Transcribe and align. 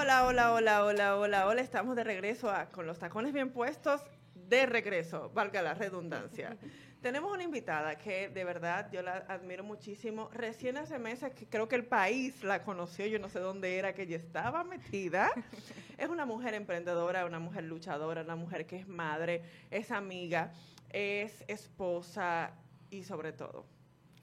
Hola, 0.00 0.26
hola, 0.26 0.52
hola, 0.52 0.84
hola, 0.84 1.16
hola, 1.16 1.46
hola. 1.48 1.60
Estamos 1.60 1.96
de 1.96 2.04
regreso 2.04 2.48
a, 2.48 2.66
con 2.66 2.86
los 2.86 3.00
tacones 3.00 3.32
bien 3.32 3.50
puestos, 3.50 4.00
de 4.32 4.64
regreso, 4.64 5.32
valga 5.34 5.60
la 5.60 5.74
redundancia. 5.74 6.56
Tenemos 7.02 7.32
una 7.32 7.42
invitada 7.42 7.98
que 7.98 8.28
de 8.28 8.44
verdad 8.44 8.92
yo 8.92 9.02
la 9.02 9.24
admiro 9.26 9.64
muchísimo. 9.64 10.30
Recién 10.32 10.76
hace 10.76 11.00
meses 11.00 11.34
que 11.34 11.48
creo 11.48 11.66
que 11.66 11.74
el 11.74 11.84
país 11.84 12.44
la 12.44 12.62
conoció, 12.62 13.06
yo 13.06 13.18
no 13.18 13.28
sé 13.28 13.40
dónde 13.40 13.76
era 13.76 13.92
que 13.92 14.02
ella 14.02 14.16
estaba 14.16 14.62
metida. 14.62 15.32
Es 15.98 16.08
una 16.08 16.26
mujer 16.26 16.54
emprendedora, 16.54 17.26
una 17.26 17.40
mujer 17.40 17.64
luchadora, 17.64 18.22
una 18.22 18.36
mujer 18.36 18.66
que 18.66 18.76
es 18.76 18.86
madre, 18.86 19.42
es 19.68 19.90
amiga, 19.90 20.52
es 20.90 21.42
esposa 21.48 22.52
y 22.88 23.02
sobre 23.02 23.32
todo 23.32 23.66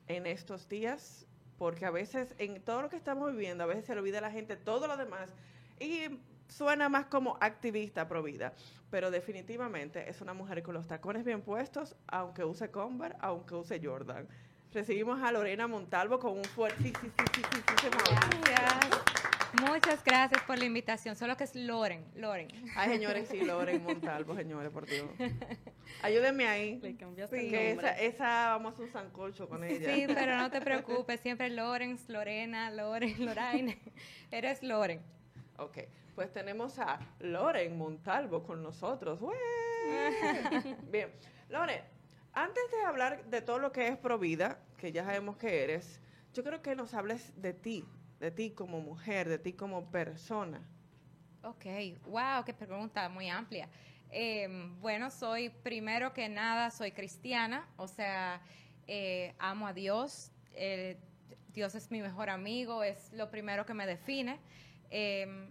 en 0.07 0.25
estos 0.25 0.69
días, 0.69 1.27
porque 1.57 1.85
a 1.85 1.91
veces 1.91 2.33
en 2.37 2.61
todo 2.61 2.83
lo 2.83 2.89
que 2.89 2.95
estamos 2.95 3.33
viviendo, 3.33 3.65
a 3.65 3.67
veces 3.67 3.83
se 3.83 3.93
le 3.93 3.99
olvida 3.99 4.19
a 4.19 4.21
la 4.21 4.31
gente 4.31 4.55
todo 4.55 4.87
lo 4.87 4.95
demás 4.95 5.33
y 5.79 6.19
suena 6.47 6.89
más 6.89 7.05
como 7.07 7.37
activista 7.41 8.07
pro 8.07 8.23
vida, 8.23 8.53
pero 8.89 9.11
definitivamente 9.11 10.09
es 10.09 10.21
una 10.21 10.33
mujer 10.33 10.63
con 10.63 10.73
los 10.73 10.87
tacones 10.87 11.23
bien 11.25 11.41
puestos, 11.41 11.95
aunque 12.07 12.43
use 12.43 12.69
Converse, 12.71 13.17
aunque 13.21 13.55
use 13.55 13.79
Jordan. 13.83 14.27
Recibimos 14.73 15.21
a 15.23 15.31
Lorena 15.31 15.67
Montalvo 15.67 16.19
con 16.19 16.33
un 16.37 16.43
fuerte... 16.43 16.83
Sí, 16.83 16.93
sí, 17.01 17.11
sí, 17.17 17.25
sí, 17.33 17.41
sí, 17.67 17.73
sí, 17.81 17.87
Gracias. 18.43 19.03
Muchas 19.61 20.03
gracias 20.03 20.41
por 20.43 20.57
la 20.57 20.65
invitación. 20.65 21.15
Solo 21.15 21.37
que 21.37 21.45
es 21.45 21.55
Loren, 21.55 22.03
Loren. 22.15 22.49
Ay, 22.75 22.89
señores, 22.89 23.29
sí, 23.29 23.39
Loren 23.39 23.81
Montalvo, 23.83 24.35
señores, 24.35 24.69
por 24.69 24.85
Dios. 24.85 25.05
Ayúdenme 26.01 26.45
ahí. 26.45 26.79
Le 26.81 26.97
cambiaste 26.97 27.39
Sí, 27.39 27.45
el 27.45 27.51
que 27.51 27.69
nombre. 27.69 27.87
esa, 27.89 28.01
esa 28.01 28.47
vamos 28.49 28.71
a 28.71 28.73
hacer 28.73 28.85
un 28.87 28.91
sancocho 28.91 29.47
con 29.47 29.63
ella. 29.63 29.95
Sí, 29.95 30.03
pero 30.07 30.35
no 30.37 30.51
te 30.51 30.59
preocupes. 30.59 31.21
Siempre 31.21 31.49
Lorenz, 31.49 32.09
Lorena, 32.09 32.69
Loren, 32.69 33.25
Loraine. 33.25 33.79
Eres 34.31 34.61
Loren. 34.61 35.01
Ok, 35.57 35.77
pues 36.15 36.31
tenemos 36.33 36.79
a 36.79 36.99
Loren 37.19 37.77
Montalvo 37.77 38.43
con 38.43 38.61
nosotros. 38.61 39.21
¡Ué! 39.21 39.35
Bien, 40.91 41.11
Loren, 41.49 41.81
antes 42.33 42.63
de 42.71 42.83
hablar 42.83 43.25
de 43.25 43.41
todo 43.41 43.59
lo 43.59 43.71
que 43.71 43.87
es 43.87 43.97
Provida, 43.97 44.59
que 44.77 44.91
ya 44.91 45.05
sabemos 45.05 45.37
que 45.37 45.63
eres, 45.63 46.01
yo 46.33 46.43
creo 46.43 46.61
que 46.61 46.75
nos 46.75 46.93
hables 46.93 47.39
de 47.41 47.53
ti, 47.53 47.85
de 48.19 48.31
ti 48.31 48.51
como 48.51 48.81
mujer, 48.81 49.29
de 49.29 49.39
ti 49.39 49.53
como 49.53 49.89
persona. 49.89 50.61
Ok, 51.43 51.65
wow, 52.07 52.43
qué 52.45 52.53
pregunta 52.53 53.07
muy 53.07 53.29
amplia. 53.29 53.69
Eh, 54.09 54.47
bueno, 54.81 55.09
soy 55.09 55.49
primero 55.49 56.13
que 56.13 56.27
nada, 56.27 56.71
soy 56.71 56.91
cristiana, 56.91 57.67
o 57.77 57.87
sea, 57.87 58.41
eh, 58.87 59.33
amo 59.39 59.67
a 59.67 59.73
Dios, 59.73 60.31
eh, 60.53 60.97
Dios 61.53 61.73
es 61.75 61.89
mi 61.89 62.01
mejor 62.01 62.29
amigo, 62.29 62.83
es 62.83 63.13
lo 63.13 63.31
primero 63.31 63.65
que 63.65 63.73
me 63.73 63.85
define. 63.85 64.39
Eh, 64.89 65.47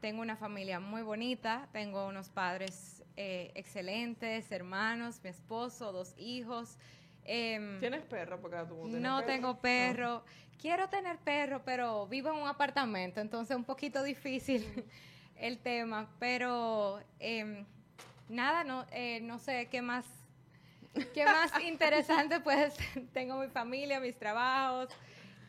tengo 0.00 0.22
una 0.22 0.36
familia 0.36 0.80
muy 0.80 1.02
bonita, 1.02 1.68
tengo 1.72 2.06
unos 2.06 2.28
padres 2.28 3.02
eh, 3.16 3.50
excelentes, 3.54 4.50
hermanos, 4.52 5.20
mi 5.22 5.30
esposo, 5.30 5.92
dos 5.92 6.14
hijos. 6.18 6.78
Em, 7.24 7.80
¿Tienes 7.80 8.04
perro? 8.04 8.40
Porque 8.40 8.56
tú 8.68 8.86
no 8.88 9.16
perro. 9.16 9.26
tengo 9.26 9.58
perro. 9.58 10.24
Quiero 10.60 10.88
tener 10.88 11.18
perro, 11.18 11.62
pero 11.64 12.06
vivo 12.06 12.30
en 12.30 12.36
un 12.36 12.48
apartamento, 12.48 13.20
entonces 13.20 13.50
es 13.52 13.56
un 13.56 13.64
poquito 13.64 14.02
difícil 14.02 14.64
el 15.36 15.58
tema. 15.58 16.08
Pero 16.20 17.00
em, 17.18 17.64
nada, 18.28 18.64
no, 18.64 18.86
eh, 18.92 19.20
no 19.20 19.38
sé 19.38 19.66
qué 19.68 19.82
más, 19.82 20.06
qué 21.12 21.24
más 21.24 21.50
interesante. 21.64 22.38
Pues 22.40 22.76
tengo 23.12 23.36
mi 23.38 23.48
familia, 23.48 23.98
mis 23.98 24.16
trabajos 24.16 24.88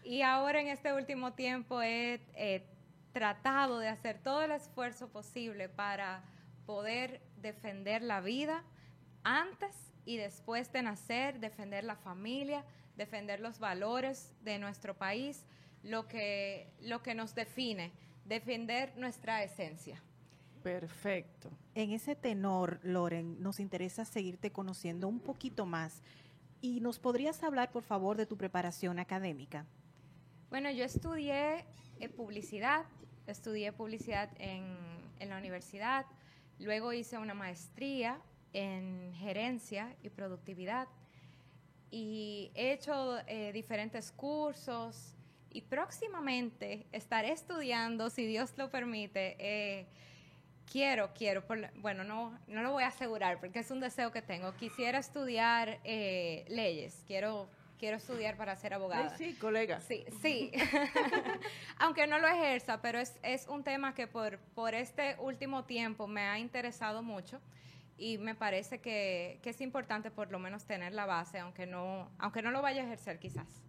y 0.04 0.24
ahora 0.24 0.60
en 0.60 0.70
este 0.70 0.92
último 0.92 1.34
tiempo 1.34 1.82
he 1.82 2.20
eh, 2.34 2.64
tratado 3.12 3.80
de 3.80 3.88
hacer 3.88 4.20
todo 4.20 4.44
el 4.44 4.52
esfuerzo 4.52 5.10
posible 5.10 5.70
para 5.70 6.24
poder 6.66 7.22
defender 7.38 8.02
la 8.02 8.22
vida 8.22 8.64
antes 9.24 9.76
y 10.06 10.18
después 10.18 10.72
de 10.72 10.84
nacer, 10.84 11.40
defender 11.40 11.84
la 11.84 11.96
familia, 11.96 12.66
defender 12.96 13.40
los 13.40 13.60
valores 13.60 14.34
de 14.42 14.60
nuestro 14.60 14.96
país, 14.96 15.46
lo 15.84 16.08
que, 16.08 16.72
lo 16.82 17.02
que 17.02 17.16
nos 17.16 17.36
define, 17.36 17.92
defender 18.26 18.96
nuestra 18.98 19.44
esencia. 19.44 20.02
Perfecto. 20.64 21.50
En 21.74 21.92
ese 21.92 22.16
tenor, 22.16 22.80
Loren, 22.84 23.42
nos 23.42 23.60
interesa 23.60 24.04
seguirte 24.04 24.52
conociendo 24.52 25.08
un 25.08 25.20
poquito 25.20 25.66
más. 25.66 26.02
¿Y 26.62 26.82
nos 26.82 27.00
podrías 27.00 27.42
hablar, 27.44 27.72
por 27.72 27.84
favor, 27.84 28.18
de 28.18 28.26
tu 28.26 28.36
preparación 28.36 29.00
académica? 29.00 29.66
Bueno, 30.50 30.70
yo 30.72 30.84
estudié 30.84 31.66
eh, 32.00 32.10
publicidad, 32.10 32.86
estudié 33.32 33.72
publicidad 33.72 34.30
en, 34.40 34.64
en 35.20 35.30
la 35.30 35.38
universidad, 35.38 36.06
luego 36.60 36.94
hice 36.94 37.18
una 37.18 37.34
maestría 37.34 38.20
en 38.54 39.14
gerencia 39.16 39.96
y 40.04 40.10
productividad 40.10 40.88
y 41.92 42.52
he 42.56 42.72
hecho 42.72 43.20
eh, 43.28 43.52
diferentes 43.52 44.12
cursos 44.12 45.16
y 45.52 45.62
próximamente 45.62 46.86
estaré 46.92 47.32
estudiando, 47.32 48.10
si 48.10 48.26
Dios 48.26 48.54
lo 48.58 48.70
permite, 48.70 49.36
eh, 49.40 49.88
quiero, 50.72 51.12
quiero, 51.14 51.44
bueno, 51.76 52.04
no, 52.04 52.38
no 52.48 52.62
lo 52.62 52.72
voy 52.72 52.84
a 52.84 52.88
asegurar 52.88 53.40
porque 53.40 53.60
es 53.60 53.72
un 53.72 53.80
deseo 53.80 54.12
que 54.12 54.22
tengo, 54.22 54.56
quisiera 54.56 55.00
estudiar 55.00 55.80
eh, 55.84 56.46
leyes, 56.50 57.04
quiero, 57.08 57.50
quiero 57.80 57.98
estudiar 57.98 58.38
para 58.38 58.56
ser 58.56 58.74
abogada. 58.74 59.10
Ay, 59.12 59.18
sí, 59.18 59.36
colega. 59.40 59.80
Sí, 59.80 60.06
sí. 60.22 60.52
Aunque 61.80 62.06
no 62.06 62.20
lo 62.20 62.28
ejerza, 62.28 62.82
pero 62.82 63.00
es, 63.00 63.18
es 63.24 63.48
un 63.48 63.64
tema 63.64 63.96
que 63.96 64.06
por, 64.06 64.38
por 64.54 64.76
este 64.76 65.16
último 65.20 65.64
tiempo 65.64 66.06
me 66.06 66.22
ha 66.22 66.38
interesado 66.38 67.02
mucho 67.02 67.40
y 67.98 68.18
me 68.18 68.36
parece 68.36 68.80
que, 68.80 69.40
que 69.42 69.50
es 69.50 69.62
importante 69.62 70.12
por 70.12 70.32
lo 70.32 70.40
menos 70.40 70.66
tener 70.66 70.94
la 70.94 71.06
base, 71.06 71.40
aunque 71.40 71.66
no, 71.66 72.12
aunque 72.20 72.42
no 72.42 72.52
lo 72.52 72.62
vaya 72.62 72.82
a 72.82 72.86
ejercer 72.86 73.18
quizás. 73.20 73.64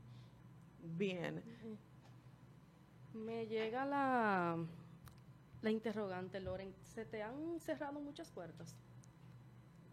Bien. 0.82 1.42
Me 3.12 3.46
llega 3.46 3.84
la, 3.84 4.56
la 5.62 5.70
interrogante, 5.70 6.40
Loren. 6.40 6.74
¿Se 6.82 7.04
te 7.04 7.22
han 7.22 7.60
cerrado 7.60 8.00
muchas 8.00 8.30
puertas? 8.30 8.76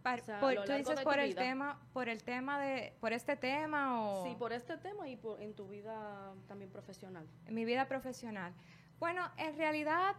Par- 0.07 0.21
O 0.21 0.25
sea, 0.25 0.37
a 0.37 0.41
por- 0.41 0.53
lo 0.55 0.63
¿Tú 0.65 0.73
dices 0.73 1.01
por 1.01 1.19
el 1.19 1.29
vida. 1.29 1.41
tema, 1.41 1.79
por 1.93 2.07
el 2.09 2.23
tema 2.23 2.59
de, 2.61 2.93
por 2.99 3.11
este 3.13 3.35
tema 3.35 4.01
o 4.01 4.25
Sí, 4.25 4.35
por 4.39 4.53
este 4.53 4.77
tema 4.77 5.07
y 5.09 5.15
por, 5.17 5.41
en 5.41 5.53
tu 5.53 5.67
vida 5.67 6.33
también 6.47 6.69
profesional. 6.71 7.25
en 7.45 7.53
mi 7.53 7.65
vida 7.65 7.87
profesional? 7.87 8.53
Bueno, 8.99 9.29
en 9.37 9.57
realidad 9.57 10.15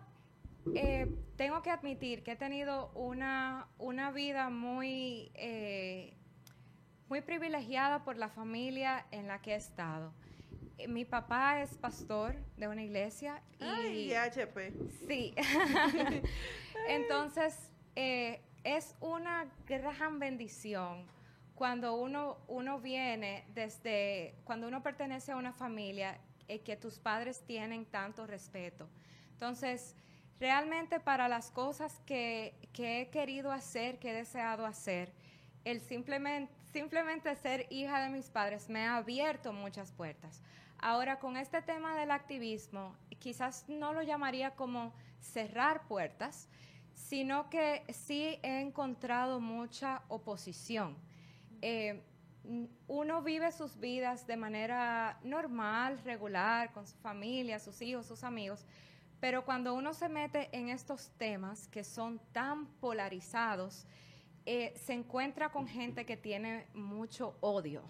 eh, 0.74 1.06
tengo 1.36 1.62
que 1.62 1.70
admitir 1.70 2.22
que 2.22 2.32
he 2.32 2.36
tenido 2.36 2.90
una, 2.94 3.66
una 3.78 4.10
vida 4.12 4.50
muy, 4.50 5.30
eh, 5.34 6.14
muy 7.08 7.20
privilegiada 7.22 8.04
por 8.04 8.16
la 8.18 8.28
familia 8.28 9.06
en 9.10 9.26
la 9.26 9.40
que 9.40 9.52
he 9.52 9.56
estado. 9.56 10.12
Mi 10.88 11.04
papá 11.04 11.60
es 11.62 11.76
pastor 11.78 12.36
de 12.56 12.68
una 12.68 12.82
iglesia 12.84 13.42
y 13.58 13.64
Ay, 13.64 14.12
HP. 14.14 14.72
Sí. 15.08 15.34
Entonces, 16.88 17.70
eh, 17.96 18.40
es 18.76 18.94
una 19.00 19.46
gran 19.66 20.18
bendición 20.18 21.06
cuando 21.54 21.94
uno, 21.94 22.36
uno 22.48 22.78
viene 22.78 23.46
desde, 23.54 24.34
cuando 24.44 24.68
uno 24.68 24.82
pertenece 24.82 25.32
a 25.32 25.36
una 25.36 25.54
familia 25.54 26.18
eh, 26.48 26.60
que 26.60 26.76
tus 26.76 26.98
padres 26.98 27.42
tienen 27.46 27.86
tanto 27.86 28.26
respeto. 28.26 28.86
Entonces, 29.32 29.96
realmente 30.38 31.00
para 31.00 31.28
las 31.28 31.50
cosas 31.50 31.98
que, 32.04 32.54
que 32.74 33.00
he 33.00 33.08
querido 33.08 33.52
hacer, 33.52 33.98
que 33.98 34.10
he 34.10 34.14
deseado 34.14 34.66
hacer, 34.66 35.14
el 35.64 35.80
simplemente, 35.80 36.52
simplemente 36.70 37.34
ser 37.36 37.66
hija 37.70 38.02
de 38.02 38.10
mis 38.10 38.28
padres 38.28 38.68
me 38.68 38.84
ha 38.84 38.96
abierto 38.96 39.50
muchas 39.54 39.92
puertas. 39.92 40.42
Ahora, 40.78 41.18
con 41.18 41.38
este 41.38 41.62
tema 41.62 41.98
del 41.98 42.10
activismo, 42.10 42.94
quizás 43.18 43.64
no 43.66 43.94
lo 43.94 44.02
llamaría 44.02 44.50
como 44.50 44.92
cerrar 45.20 45.88
puertas, 45.88 46.50
sino 46.98 47.48
que 47.48 47.84
sí 47.92 48.38
he 48.42 48.60
encontrado 48.60 49.40
mucha 49.40 50.02
oposición. 50.08 50.96
Eh, 51.62 52.02
uno 52.88 53.22
vive 53.22 53.52
sus 53.52 53.78
vidas 53.78 54.26
de 54.26 54.36
manera 54.36 55.20
normal, 55.22 56.00
regular, 56.04 56.72
con 56.72 56.86
su 56.86 56.96
familia, 56.96 57.60
sus 57.60 57.80
hijos, 57.82 58.06
sus 58.06 58.24
amigos, 58.24 58.66
pero 59.20 59.44
cuando 59.44 59.74
uno 59.74 59.94
se 59.94 60.08
mete 60.08 60.48
en 60.52 60.70
estos 60.70 61.10
temas 61.18 61.68
que 61.68 61.84
son 61.84 62.20
tan 62.32 62.66
polarizados, 62.80 63.86
eh, 64.44 64.74
se 64.76 64.94
encuentra 64.94 65.50
con 65.50 65.68
gente 65.68 66.04
que 66.04 66.16
tiene 66.16 66.66
mucho 66.74 67.36
odio. 67.40 67.82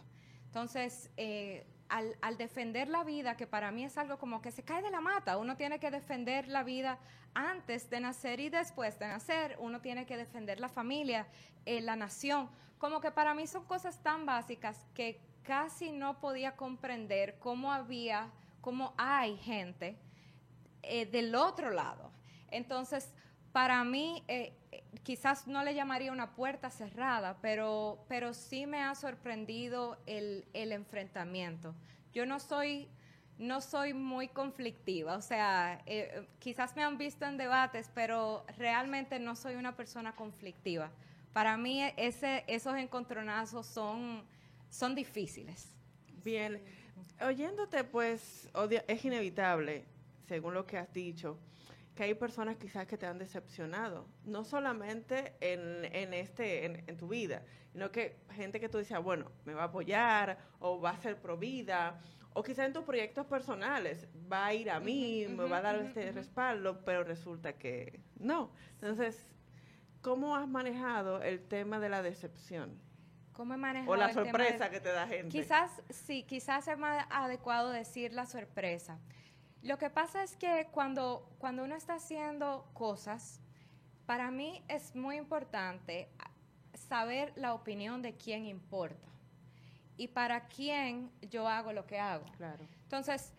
Entonces, 0.46 1.10
eh, 1.16 1.66
al, 1.88 2.36
defender 2.36 2.88
la 2.88 3.04
vida, 3.04 3.36
que 3.36 3.46
para 3.46 3.70
mí 3.70 3.84
es 3.84 3.96
algo 3.96 4.18
como 4.18 4.42
que 4.42 4.50
se 4.50 4.62
cae 4.62 4.82
de 4.82 4.90
la 4.90 5.00
mata, 5.00 5.38
uno 5.38 5.56
tiene 5.56 5.78
que 5.78 5.90
defender 5.90 6.48
la 6.48 6.62
vida 6.62 6.98
antes 7.34 7.88
de 7.90 8.00
nacer 8.00 8.40
y 8.40 8.50
después 8.50 8.98
de 8.98 9.08
nacer, 9.08 9.56
uno 9.58 9.80
tiene 9.80 10.06
que 10.06 10.16
defender 10.16 10.60
la 10.60 10.68
familia, 10.68 11.26
eh, 11.64 11.80
la 11.80 11.96
nación, 11.96 12.48
como 12.78 13.00
que 13.00 13.10
para 13.10 13.34
mí 13.34 13.46
son 13.46 13.64
cosas 13.64 14.02
tan 14.02 14.26
básicas 14.26 14.86
que 14.94 15.20
casi 15.42 15.90
no 15.90 16.20
podía 16.20 16.56
comprender 16.56 17.38
cómo 17.38 17.72
había, 17.72 18.30
cómo 18.60 18.94
hay 18.98 19.36
gente 19.38 19.96
eh, 20.82 21.06
del 21.06 21.34
otro 21.34 21.70
lado. 21.70 22.10
Entonces, 22.50 23.12
para 23.52 23.82
mí, 23.84 24.22
eh, 24.28 24.52
quizás 25.02 25.46
no 25.46 25.62
le 25.64 25.74
llamaría 25.74 26.12
una 26.12 26.34
puerta 26.34 26.70
cerrada, 26.70 27.38
pero, 27.40 28.04
pero 28.08 28.34
sí 28.34 28.66
me 28.66 28.82
ha 28.82 28.94
sorprendido 28.94 29.98
el, 30.06 30.44
el 30.52 30.72
enfrentamiento. 30.72 31.74
Yo 32.12 32.26
no 32.26 32.40
soy, 32.40 32.88
no 33.38 33.60
soy 33.60 33.94
muy 33.94 34.28
conflictiva, 34.28 35.16
o 35.16 35.22
sea, 35.22 35.82
eh, 35.86 36.26
quizás 36.38 36.74
me 36.76 36.82
han 36.82 36.98
visto 36.98 37.26
en 37.26 37.36
debates, 37.36 37.90
pero 37.94 38.44
realmente 38.56 39.18
no 39.18 39.36
soy 39.36 39.54
una 39.54 39.76
persona 39.76 40.14
conflictiva. 40.14 40.90
Para 41.32 41.56
mí 41.56 41.82
ese, 41.96 42.44
esos 42.46 42.76
encontronazos 42.76 43.66
son, 43.66 44.24
son 44.70 44.94
difíciles. 44.94 45.72
Bien, 46.24 46.60
oyéndote 47.20 47.84
pues 47.84 48.48
es 48.86 49.04
inevitable, 49.04 49.84
según 50.26 50.54
lo 50.54 50.66
que 50.66 50.78
has 50.78 50.92
dicho, 50.92 51.38
que 51.98 52.04
hay 52.04 52.14
personas 52.14 52.56
quizás 52.58 52.86
que 52.86 52.96
te 52.96 53.06
han 53.06 53.18
decepcionado, 53.18 54.06
no 54.24 54.44
solamente 54.44 55.34
en, 55.40 55.84
en 55.92 56.14
este, 56.14 56.64
en, 56.64 56.84
en 56.86 56.96
tu 56.96 57.08
vida, 57.08 57.42
sino 57.72 57.90
que 57.90 58.20
gente 58.30 58.60
que 58.60 58.68
tú 58.68 58.78
decías, 58.78 59.02
bueno, 59.02 59.32
me 59.44 59.52
va 59.52 59.62
a 59.62 59.64
apoyar 59.64 60.38
o 60.60 60.80
va 60.80 60.90
a 60.90 60.96
ser 60.98 61.20
pro 61.20 61.36
vida, 61.36 62.00
o 62.34 62.44
quizás 62.44 62.66
en 62.66 62.72
tus 62.72 62.84
proyectos 62.84 63.26
personales 63.26 64.06
va 64.32 64.46
a 64.46 64.54
ir 64.54 64.70
a 64.70 64.78
mí, 64.78 65.26
me 65.28 65.48
va 65.48 65.56
a 65.56 65.60
dar 65.62 65.74
este 65.74 66.12
respaldo, 66.12 66.84
pero 66.84 67.02
resulta 67.02 67.54
que 67.54 67.98
no. 68.14 68.52
Entonces, 68.74 69.26
¿cómo 70.00 70.36
has 70.36 70.46
manejado 70.46 71.20
el 71.20 71.48
tema 71.48 71.80
de 71.80 71.88
la 71.88 72.02
decepción? 72.02 72.80
¿Cómo 73.32 73.54
he 73.54 73.56
manejado 73.56 73.90
O 73.90 73.96
la 73.96 74.10
el 74.10 74.10
tema 74.14 74.24
de- 74.24 74.30
sorpresa 74.30 74.70
que 74.70 74.78
te 74.78 74.92
da 74.92 75.08
gente. 75.08 75.30
Quizás, 75.30 75.82
sí, 75.90 76.22
quizás 76.22 76.68
es 76.68 76.78
más 76.78 77.04
adecuado 77.10 77.70
decir 77.72 78.12
la 78.12 78.24
sorpresa. 78.26 79.00
Lo 79.62 79.78
que 79.78 79.90
pasa 79.90 80.22
es 80.22 80.36
que 80.36 80.68
cuando, 80.70 81.28
cuando 81.38 81.64
uno 81.64 81.74
está 81.74 81.94
haciendo 81.94 82.68
cosas, 82.74 83.40
para 84.06 84.30
mí 84.30 84.62
es 84.68 84.94
muy 84.94 85.16
importante 85.16 86.08
saber 86.88 87.32
la 87.36 87.54
opinión 87.54 88.00
de 88.02 88.16
quién 88.16 88.46
importa 88.46 89.08
y 89.96 90.08
para 90.08 90.46
quién 90.46 91.10
yo 91.22 91.48
hago 91.48 91.72
lo 91.72 91.86
que 91.86 91.98
hago. 91.98 92.24
Claro. 92.36 92.66
Entonces, 92.84 93.34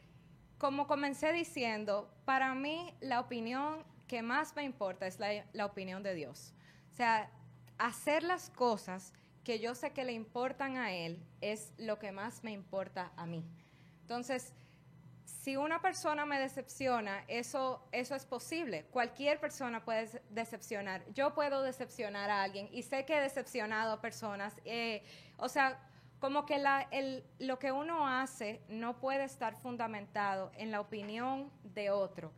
como 0.58 0.88
comencé 0.88 1.32
diciendo, 1.32 2.14
para 2.26 2.54
mí 2.54 2.94
la 3.00 3.22
opinión 3.22 3.84
que 4.08 4.22
más 4.22 4.56
me 4.56 4.64
importa 4.64 5.08
es 5.08 5.20
la, 5.20 5.46
la 5.54 5.66
opinión 5.66 6.04
de 6.04 6.14
Dios. 6.14 6.54
O 6.92 6.96
sea, 6.96 7.32
hacer 7.78 8.24
las 8.24 8.50
cosas 8.50 9.14
que 9.44 9.60
yo 9.60 9.74
sé 9.74 9.92
que 9.92 10.04
le 10.04 10.12
importan 10.12 10.78
a 10.78 10.92
Él 10.92 11.26
es 11.40 11.72
lo 11.78 11.98
que 11.98 12.12
más 12.12 12.44
me 12.44 12.52
importa 12.52 13.12
a 13.16 13.26
mí. 13.26 13.46
Entonces, 14.02 14.54
si 15.40 15.56
una 15.56 15.82
persona 15.82 16.26
me 16.26 16.38
decepciona, 16.38 17.24
eso, 17.30 17.82
eso 17.94 18.14
es 18.14 18.26
posible. 18.26 18.84
Cualquier 18.92 19.40
persona 19.40 19.86
puede 19.86 20.22
decepcionar. 20.30 21.02
Yo 21.14 21.34
puedo 21.34 21.64
decepcionar 21.64 22.30
a 22.30 22.44
alguien 22.44 22.68
y 22.74 22.84
sé 22.84 23.06
que 23.06 23.18
he 23.18 23.22
decepcionado 23.22 23.94
a 23.94 24.02
personas. 24.02 24.54
eh, 24.66 25.02
o 25.38 25.48
sea, 25.48 25.80
como 26.20 26.46
que 26.46 26.62
lo 27.40 27.58
que 27.58 27.72
uno 27.72 28.06
hace 28.06 28.62
no 28.68 29.00
puede 29.00 29.24
estar 29.24 29.56
fundamentado 29.56 30.52
en 30.58 30.72
la 30.72 30.82
opinión 30.82 31.50
de 31.64 31.90
otro 31.90 32.34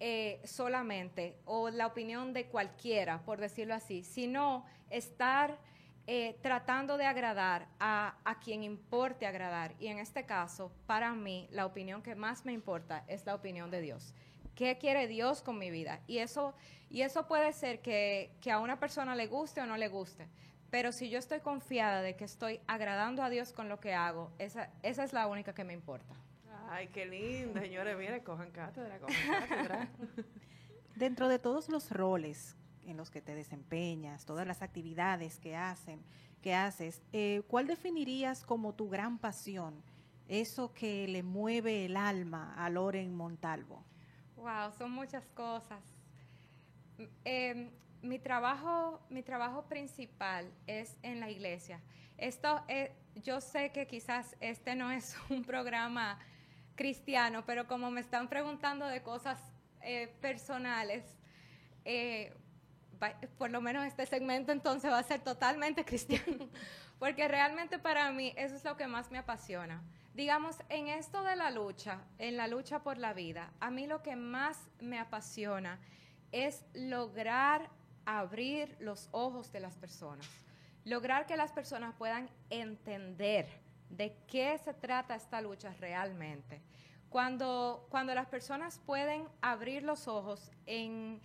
eh, 0.00 0.40
solamente 0.44 1.36
o 1.44 1.70
la 1.70 1.86
opinión 1.86 2.32
de 2.32 2.46
cualquiera, 2.46 3.22
por 3.22 3.38
decirlo 3.38 3.74
así, 3.74 4.02
sino 4.02 4.64
estar 4.88 5.56
eh, 6.06 6.36
tratando 6.42 6.96
de 6.96 7.06
agradar 7.06 7.68
a, 7.78 8.16
a 8.24 8.40
quien 8.40 8.62
importe 8.62 9.26
agradar. 9.26 9.74
Y 9.78 9.88
en 9.88 9.98
este 9.98 10.26
caso, 10.26 10.72
para 10.86 11.14
mí, 11.14 11.48
la 11.50 11.66
opinión 11.66 12.02
que 12.02 12.14
más 12.14 12.44
me 12.44 12.52
importa 12.52 13.04
es 13.06 13.26
la 13.26 13.34
opinión 13.34 13.70
de 13.70 13.80
Dios. 13.80 14.14
¿Qué 14.54 14.78
quiere 14.78 15.06
Dios 15.06 15.42
con 15.42 15.58
mi 15.58 15.70
vida? 15.70 16.00
Y 16.06 16.18
eso, 16.18 16.54
y 16.90 17.02
eso 17.02 17.26
puede 17.26 17.52
ser 17.52 17.80
que, 17.80 18.30
que 18.40 18.50
a 18.50 18.58
una 18.58 18.78
persona 18.78 19.14
le 19.14 19.26
guste 19.26 19.60
o 19.60 19.66
no 19.66 19.76
le 19.76 19.88
guste. 19.88 20.28
Pero 20.70 20.92
si 20.92 21.10
yo 21.10 21.18
estoy 21.18 21.40
confiada 21.40 22.02
de 22.02 22.14
que 22.14 22.24
estoy 22.24 22.60
agradando 22.66 23.22
a 23.22 23.30
Dios 23.30 23.52
con 23.52 23.68
lo 23.68 23.80
que 23.80 23.94
hago, 23.94 24.30
esa, 24.38 24.70
esa 24.82 25.04
es 25.04 25.12
la 25.12 25.26
única 25.26 25.52
que 25.52 25.64
me 25.64 25.72
importa. 25.72 26.14
Ay, 26.68 26.88
qué 26.88 27.06
lindo, 27.06 27.60
señores. 27.60 27.96
Mire, 27.98 28.22
cojan 28.22 28.50
cátedra, 28.52 28.98
cojan 28.98 29.48
cátedra. 29.48 29.88
Dentro 30.94 31.28
de 31.28 31.40
todos 31.40 31.68
los 31.68 31.90
roles 31.90 32.56
en 32.90 32.96
los 32.96 33.10
que 33.10 33.20
te 33.20 33.34
desempeñas, 33.34 34.24
todas 34.24 34.46
las 34.46 34.62
actividades 34.62 35.38
que 35.38 35.56
hacen, 35.56 36.02
que 36.42 36.54
haces, 36.54 37.02
eh, 37.12 37.42
¿cuál 37.48 37.66
definirías 37.66 38.44
como 38.44 38.74
tu 38.74 38.88
gran 38.88 39.18
pasión? 39.18 39.82
Eso 40.28 40.72
que 40.72 41.08
le 41.08 41.22
mueve 41.22 41.86
el 41.86 41.96
alma 41.96 42.54
a 42.56 42.70
Loren 42.70 43.14
Montalvo. 43.14 43.84
Wow, 44.36 44.72
son 44.76 44.92
muchas 44.92 45.26
cosas. 45.34 45.82
Em, 47.24 47.70
mi 48.02 48.18
trabajo, 48.18 49.00
mi 49.10 49.22
trabajo 49.22 49.64
principal 49.64 50.50
es 50.66 50.96
en 51.02 51.20
la 51.20 51.30
iglesia. 51.30 51.80
Esto, 52.16 52.62
eh, 52.68 52.92
yo 53.16 53.40
sé 53.40 53.70
que 53.72 53.86
quizás 53.86 54.36
este 54.40 54.74
no 54.74 54.90
es 54.90 55.16
un 55.30 55.44
programa 55.44 56.18
cristiano, 56.74 57.44
pero 57.44 57.66
como 57.66 57.90
me 57.90 58.00
están 58.00 58.28
preguntando 58.28 58.86
de 58.86 59.02
cosas 59.02 59.38
eh, 59.82 60.14
personales, 60.20 61.04
eh, 61.84 62.34
por 63.38 63.50
lo 63.50 63.60
menos 63.60 63.86
este 63.86 64.06
segmento 64.06 64.52
entonces 64.52 64.90
va 64.90 64.98
a 64.98 65.02
ser 65.02 65.20
totalmente 65.20 65.84
cristiano, 65.86 66.48
porque 66.98 67.28
realmente 67.28 67.78
para 67.78 68.10
mí 68.12 68.32
eso 68.36 68.54
es 68.54 68.64
lo 68.64 68.76
que 68.76 68.86
más 68.86 69.10
me 69.10 69.18
apasiona. 69.18 69.82
Digamos, 70.14 70.56
en 70.68 70.88
esto 70.88 71.22
de 71.22 71.36
la 71.36 71.50
lucha, 71.50 72.00
en 72.18 72.36
la 72.36 72.48
lucha 72.48 72.82
por 72.82 72.98
la 72.98 73.14
vida, 73.14 73.52
a 73.60 73.70
mí 73.70 73.86
lo 73.86 74.02
que 74.02 74.16
más 74.16 74.58
me 74.80 74.98
apasiona 74.98 75.78
es 76.32 76.64
lograr 76.74 77.70
abrir 78.04 78.76
los 78.80 79.08
ojos 79.12 79.52
de 79.52 79.60
las 79.60 79.76
personas, 79.76 80.26
lograr 80.84 81.26
que 81.26 81.36
las 81.36 81.52
personas 81.52 81.94
puedan 81.96 82.28
entender 82.50 83.46
de 83.88 84.16
qué 84.26 84.58
se 84.58 84.74
trata 84.74 85.14
esta 85.14 85.40
lucha 85.40 85.72
realmente. 85.80 86.60
Cuando, 87.08 87.86
cuando 87.90 88.14
las 88.14 88.26
personas 88.26 88.78
pueden 88.78 89.26
abrir 89.42 89.82
los 89.82 90.06
ojos 90.06 90.50
en, 90.66 91.20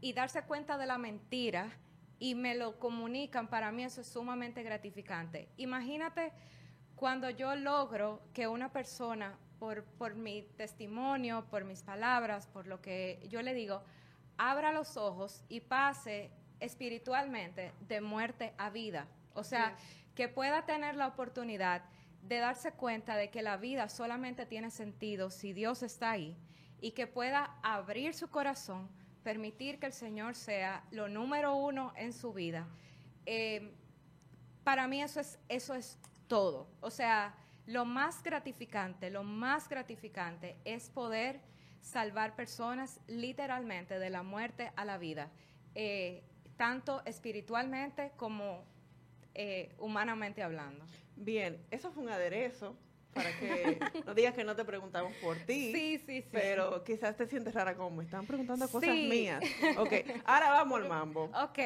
y 0.00 0.12
darse 0.12 0.42
cuenta 0.42 0.78
de 0.78 0.86
la 0.86 0.98
mentira 0.98 1.70
y 2.18 2.34
me 2.34 2.54
lo 2.54 2.78
comunican, 2.78 3.48
para 3.48 3.72
mí 3.72 3.84
eso 3.84 4.02
es 4.02 4.06
sumamente 4.06 4.62
gratificante. 4.62 5.48
Imagínate 5.56 6.32
cuando 6.94 7.30
yo 7.30 7.54
logro 7.56 8.20
que 8.34 8.46
una 8.46 8.70
persona, 8.70 9.38
por, 9.58 9.84
por 9.84 10.14
mi 10.14 10.42
testimonio, 10.56 11.46
por 11.50 11.64
mis 11.64 11.82
palabras, 11.82 12.46
por 12.46 12.66
lo 12.66 12.80
que 12.80 13.26
yo 13.28 13.40
le 13.42 13.54
digo, 13.54 13.82
abra 14.36 14.72
los 14.72 14.96
ojos 14.96 15.42
y 15.48 15.60
pase 15.60 16.30
espiritualmente 16.60 17.72
de 17.88 18.00
muerte 18.00 18.52
a 18.58 18.70
vida. 18.70 19.06
O 19.34 19.44
sea, 19.44 19.76
que 20.14 20.28
pueda 20.28 20.66
tener 20.66 20.96
la 20.96 21.06
oportunidad 21.06 21.82
de 22.22 22.38
darse 22.38 22.72
cuenta 22.72 23.16
de 23.16 23.30
que 23.30 23.42
la 23.42 23.56
vida 23.56 23.88
solamente 23.88 24.44
tiene 24.44 24.70
sentido 24.70 25.30
si 25.30 25.52
Dios 25.52 25.82
está 25.82 26.10
ahí 26.10 26.36
y 26.80 26.92
que 26.92 27.06
pueda 27.06 27.56
abrir 27.62 28.14
su 28.14 28.28
corazón, 28.28 28.88
permitir 29.22 29.78
que 29.78 29.86
el 29.86 29.92
Señor 29.92 30.34
sea 30.34 30.84
lo 30.90 31.08
número 31.08 31.54
uno 31.54 31.92
en 31.96 32.12
su 32.12 32.32
vida. 32.32 32.66
Eh, 33.26 33.72
para 34.64 34.86
mí 34.86 35.02
eso 35.02 35.20
es, 35.20 35.38
eso 35.48 35.74
es 35.74 35.98
todo. 36.26 36.68
O 36.80 36.90
sea, 36.90 37.34
lo 37.66 37.84
más 37.84 38.22
gratificante, 38.22 39.10
lo 39.10 39.22
más 39.22 39.68
gratificante 39.68 40.56
es 40.64 40.90
poder 40.90 41.40
salvar 41.80 42.36
personas 42.36 43.00
literalmente 43.06 43.98
de 43.98 44.10
la 44.10 44.22
muerte 44.22 44.72
a 44.76 44.84
la 44.84 44.98
vida, 44.98 45.30
eh, 45.74 46.22
tanto 46.56 47.02
espiritualmente 47.06 48.12
como 48.16 48.64
eh, 49.34 49.74
humanamente 49.78 50.42
hablando. 50.42 50.84
Bien, 51.16 51.64
eso 51.70 51.90
fue 51.90 52.02
un 52.02 52.10
aderezo 52.10 52.76
para 53.14 53.30
que 53.38 53.78
no 54.06 54.14
digas 54.14 54.34
que 54.34 54.44
no 54.44 54.54
te 54.54 54.64
preguntamos 54.64 55.12
por 55.16 55.36
ti. 55.38 55.72
Sí, 55.72 55.98
sí, 56.06 56.22
sí. 56.22 56.28
Pero 56.30 56.84
quizás 56.84 57.16
te 57.16 57.26
sientes 57.26 57.52
rara 57.54 57.74
como 57.74 57.96
me 57.96 58.04
están 58.04 58.26
preguntando 58.26 58.68
cosas 58.68 58.90
Sí. 58.94 59.08
mías. 59.08 59.42
Ok, 59.78 59.92
ahora 60.24 60.50
vamos 60.50 60.80
al 60.80 60.88
mambo. 60.88 61.24
Ok. 61.42 61.58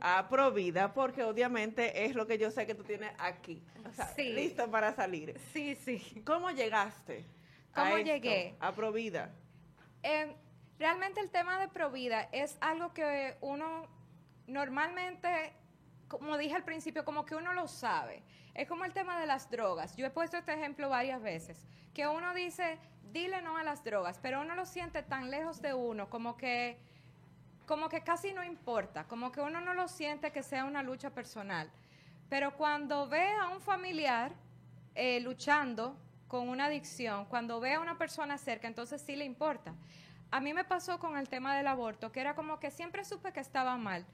A 0.00 0.28
Provida, 0.28 0.92
porque 0.94 1.22
obviamente 1.24 2.04
es 2.04 2.14
lo 2.14 2.26
que 2.26 2.38
yo 2.38 2.50
sé 2.50 2.66
que 2.66 2.74
tú 2.74 2.84
tienes 2.84 3.10
aquí. 3.18 3.62
O 3.88 3.92
sea, 3.92 4.06
Sí. 4.14 4.32
listo 4.32 4.70
para 4.70 4.94
salir. 4.94 5.38
Sí, 5.52 5.74
sí. 5.76 6.22
¿Cómo 6.24 6.50
llegaste? 6.50 7.24
a 7.74 7.82
¿Cómo 7.84 7.96
esto, 7.96 8.10
llegué? 8.12 8.54
A 8.60 8.72
Provida. 8.72 9.32
Eh, 10.02 10.32
realmente 10.78 11.20
el 11.20 11.30
tema 11.30 11.58
de 11.58 11.68
Provida 11.68 12.28
es 12.32 12.56
algo 12.60 12.92
que 12.94 13.36
uno 13.40 13.88
normalmente, 14.46 15.52
como 16.08 16.36
dije 16.38 16.54
al 16.54 16.64
principio, 16.64 17.04
como 17.04 17.24
que 17.24 17.34
uno 17.34 17.52
lo 17.52 17.68
sabe. 17.68 18.22
Es 18.54 18.68
como 18.68 18.84
el 18.84 18.92
tema 18.92 19.18
de 19.18 19.26
las 19.26 19.50
drogas. 19.50 19.96
Yo 19.96 20.06
he 20.06 20.10
puesto 20.10 20.36
este 20.36 20.52
ejemplo 20.52 20.88
varias 20.88 21.20
veces, 21.20 21.66
que 21.92 22.06
uno 22.06 22.34
dice, 22.34 22.78
dile 23.12 23.42
no 23.42 23.56
a 23.56 23.62
las 23.62 23.82
drogas, 23.84 24.18
pero 24.20 24.40
uno 24.40 24.54
lo 24.54 24.66
siente 24.66 25.02
tan 25.02 25.30
lejos 25.30 25.60
de 25.60 25.74
uno, 25.74 26.08
como 26.08 26.36
que, 26.36 26.78
como 27.66 27.88
que 27.88 28.02
casi 28.02 28.32
no 28.32 28.44
importa, 28.44 29.04
como 29.04 29.32
que 29.32 29.40
uno 29.40 29.60
no 29.60 29.74
lo 29.74 29.88
siente 29.88 30.32
que 30.32 30.42
sea 30.42 30.64
una 30.64 30.82
lucha 30.82 31.10
personal. 31.10 31.70
Pero 32.28 32.56
cuando 32.56 33.08
ve 33.08 33.28
a 33.40 33.48
un 33.48 33.60
familiar 33.60 34.32
eh, 34.94 35.20
luchando 35.20 35.96
con 36.28 36.48
una 36.48 36.66
adicción, 36.66 37.26
cuando 37.26 37.60
ve 37.60 37.74
a 37.74 37.80
una 37.80 37.98
persona 37.98 38.38
cerca, 38.38 38.66
entonces 38.66 39.02
sí 39.02 39.16
le 39.16 39.24
importa. 39.24 39.74
a 40.30 40.40
mí 40.40 40.52
me 40.52 40.64
pasó 40.64 40.98
con 40.98 41.16
el 41.16 41.28
tema 41.28 41.56
del 41.56 41.68
aborto, 41.68 42.10
que 42.10 42.20
era 42.20 42.34
como 42.34 42.58
que 42.58 42.72
siempre 42.72 43.04
supe 43.04 43.32
que 43.32 43.38
estaba 43.38 43.76
mal, 43.76 44.04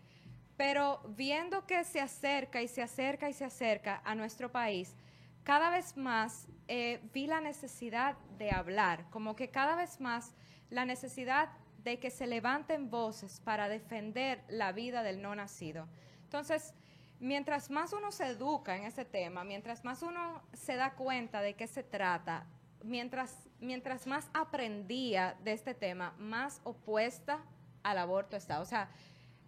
pero 0.61 1.00
viendo 1.17 1.64
que 1.64 1.83
se 1.85 2.02
acerca 2.02 2.61
y 2.61 2.69
se 2.69 2.83
acerca 2.83 3.31
y 3.31 3.33
se 3.33 3.47
acerca 3.47 4.02
a 4.05 4.14
nuestro 4.14 4.52
país, 4.52 4.95
cada 5.43 5.71
vez 5.71 5.97
más 5.97 6.49
eh, 6.69 7.00
vi 7.14 7.26
la 7.26 7.40
necesidad 7.40 8.19
de 8.37 8.50
hablar, 8.50 9.09
como 9.09 9.35
que 9.35 9.49
cada 9.49 9.75
vez 9.75 10.02
más 10.02 10.35
la 10.69 10.85
necesidad 10.85 11.49
de 11.79 11.99
que 11.99 12.11
se 12.11 12.26
levanten 12.26 12.90
voces 12.90 13.40
para 13.40 13.71
defender 13.71 14.45
la 14.50 14.73
vida 14.73 15.02
del 15.02 15.23
no 15.23 15.35
nacido. 15.35 15.88
Entonces, 16.25 16.75
mientras 17.21 17.71
más 17.71 17.95
uno 17.95 18.12
se 18.12 18.26
educa 18.26 18.76
en 18.76 18.85
ese 18.85 19.07
tema, 19.07 19.45
mientras 19.45 19.83
más 19.83 20.02
uno 20.02 20.43
se 20.52 20.76
da 20.76 20.93
cuenta 20.93 21.40
de 21.40 21.55
qué 21.55 21.67
se 21.69 21.85
trata, 21.85 22.45
mientras, 22.85 23.49
mientras 23.61 24.07
más 24.07 24.29
aprendía 24.35 25.38
de 25.43 25.55
este 25.55 25.73
tema, 25.73 26.12
más 26.19 26.61
opuesta 26.64 27.40
al 27.83 27.97
aborto 27.97 28.37
está. 28.37 28.61
O 28.61 28.67
sea, 28.67 28.90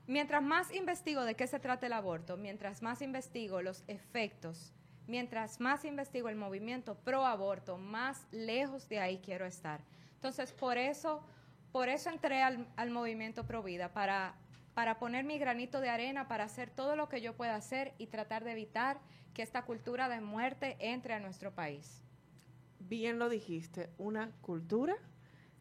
mientras 0.06 0.42
más 0.42 0.73
investigo 0.75 1.25
de 1.25 1.35
qué 1.35 1.47
se 1.47 1.61
trata 1.61 1.87
el 1.87 1.92
aborto, 1.92 2.37
mientras 2.37 2.82
más 2.82 3.02
investigo 3.02 3.62
los 3.62 3.85
efectos, 3.87 4.73
mientras 5.06 5.61
más 5.61 5.85
investigo 5.85 6.28
el 6.28 6.37
movimiento 6.37 6.94
pro 6.97 7.25
aborto, 7.26 7.78
más 7.78 8.26
lejos 8.30 8.88
de 8.88 9.00
ahí 9.00 9.18
quiero 9.18 9.47
estar. 9.47 9.80
Entonces, 10.14 10.52
por 10.52 10.78
eso, 10.78 11.23
por 11.73 11.88
eso 11.88 12.11
entré 12.11 12.42
al, 12.42 12.68
al 12.76 12.90
movimiento 12.90 13.47
pro 13.47 13.62
vida, 13.62 13.92
para, 13.92 14.35
para 14.75 14.99
poner 14.99 15.25
mi 15.25 15.38
granito 15.38 15.80
de 15.80 15.90
arena, 15.90 16.28
para 16.28 16.44
hacer 16.44 16.71
todo 16.71 16.97
lo 16.97 17.09
que 17.09 17.21
yo 17.21 17.35
pueda 17.35 17.56
hacer 17.56 17.94
y 17.99 18.06
tratar 18.06 18.44
de 18.44 18.52
evitar 18.52 19.00
que 19.35 19.42
esta 19.42 19.62
cultura 19.62 20.09
de 20.09 20.21
muerte 20.21 20.76
entre 20.78 21.14
a 21.14 21.21
nuestro 21.21 21.54
país. 21.54 22.02
Bien 22.78 23.18
lo 23.18 23.28
dijiste, 23.28 23.90
una 23.99 24.30
cultura 24.42 24.97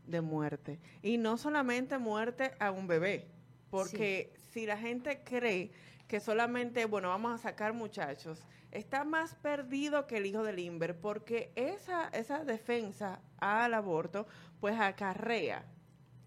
de 0.06 0.22
muerte. 0.22 0.80
Y 1.02 1.18
no 1.18 1.38
solamente 1.38 1.98
muerte 1.98 2.52
a 2.60 2.72
un 2.72 2.88
bebé, 2.88 3.30
porque 3.72 4.34
si 4.52 4.66
la 4.68 4.78
gente 4.78 5.24
cree 5.24 5.72
que 6.08 6.20
solamente, 6.20 6.86
bueno, 6.86 7.08
vamos 7.08 7.34
a 7.34 7.38
sacar 7.38 7.74
muchachos, 7.74 8.44
está 8.72 9.04
más 9.04 9.34
perdido 9.36 10.06
que 10.08 10.18
el 10.18 10.26
hijo 10.26 10.44
del 10.44 10.60
Inver, 10.60 11.00
porque 11.00 11.52
esa, 11.56 12.10
esa 12.10 12.44
defensa 12.44 13.22
al 13.40 13.74
aborto, 13.74 14.28
pues 14.60 14.80
acarrea 14.80 15.66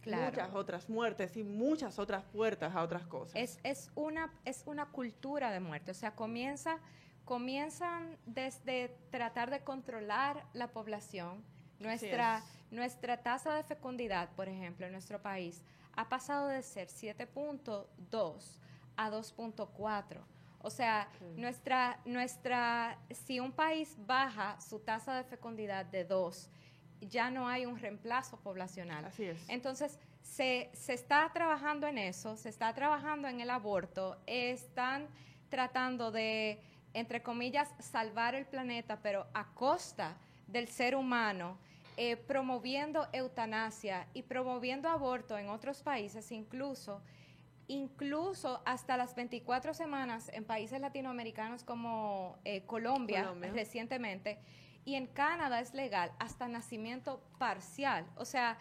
muchas 0.06 0.54
otras 0.54 0.88
muertes 0.88 1.36
y 1.36 1.44
muchas 1.44 1.98
otras 1.98 2.24
puertas 2.24 2.74
a 2.74 2.82
otras 2.82 3.06
cosas. 3.06 3.36
Es, 3.36 3.58
es, 3.62 3.90
una, 3.94 4.32
es 4.44 4.62
una 4.66 4.86
cultura 4.86 5.50
de 5.50 5.60
muerte, 5.60 5.90
o 5.90 5.94
sea, 5.94 6.14
comienza, 6.14 6.78
comienzan 7.24 8.16
desde 8.26 8.96
tratar 9.10 9.50
de 9.50 9.60
controlar 9.60 10.44
la 10.52 10.68
población. 10.68 11.44
Nuestra, 11.80 12.42
nuestra 12.70 13.22
tasa 13.22 13.54
de 13.54 13.64
fecundidad, 13.64 14.30
por 14.36 14.48
ejemplo, 14.48 14.86
en 14.86 14.92
nuestro 14.92 15.20
país, 15.20 15.62
ha 15.96 16.08
pasado 16.08 16.48
de 16.48 16.62
ser 16.62 16.88
7.2 16.88 18.58
a 18.96 19.10
2.4. 19.10 20.20
O 20.60 20.70
sea, 20.70 21.08
nuestra, 21.36 22.00
nuestra, 22.06 22.98
si 23.10 23.38
un 23.38 23.52
país 23.52 23.96
baja 23.98 24.58
su 24.60 24.78
tasa 24.78 25.14
de 25.14 25.24
fecundidad 25.24 25.84
de 25.84 26.04
2, 26.04 26.50
ya 27.02 27.30
no 27.30 27.48
hay 27.48 27.66
un 27.66 27.78
reemplazo 27.78 28.38
poblacional. 28.38 29.04
Así 29.04 29.24
es. 29.24 29.44
Entonces, 29.48 29.98
se, 30.22 30.70
se 30.72 30.94
está 30.94 31.30
trabajando 31.34 31.86
en 31.86 31.98
eso, 31.98 32.36
se 32.36 32.48
está 32.48 32.72
trabajando 32.72 33.28
en 33.28 33.40
el 33.40 33.50
aborto, 33.50 34.16
están 34.26 35.06
tratando 35.50 36.10
de, 36.10 36.60
entre 36.94 37.22
comillas, 37.22 37.68
salvar 37.78 38.34
el 38.34 38.46
planeta, 38.46 39.00
pero 39.02 39.26
a 39.34 39.52
costa 39.52 40.16
del 40.46 40.68
ser 40.68 40.96
humano. 40.96 41.58
Eh, 41.96 42.16
promoviendo 42.16 43.06
eutanasia 43.12 44.08
y 44.14 44.22
promoviendo 44.22 44.88
aborto 44.88 45.38
en 45.38 45.48
otros 45.48 45.82
países, 45.82 46.32
incluso, 46.32 47.00
incluso 47.68 48.60
hasta 48.64 48.96
las 48.96 49.14
24 49.14 49.74
semanas 49.74 50.28
en 50.32 50.44
países 50.44 50.80
latinoamericanos 50.80 51.62
como 51.62 52.36
eh, 52.44 52.62
Colombia, 52.66 53.32
recientemente, 53.52 54.40
y 54.84 54.96
en 54.96 55.06
Canadá 55.06 55.60
es 55.60 55.72
legal 55.72 56.10
hasta 56.18 56.48
nacimiento 56.48 57.22
parcial. 57.38 58.04
O 58.16 58.24
sea, 58.24 58.58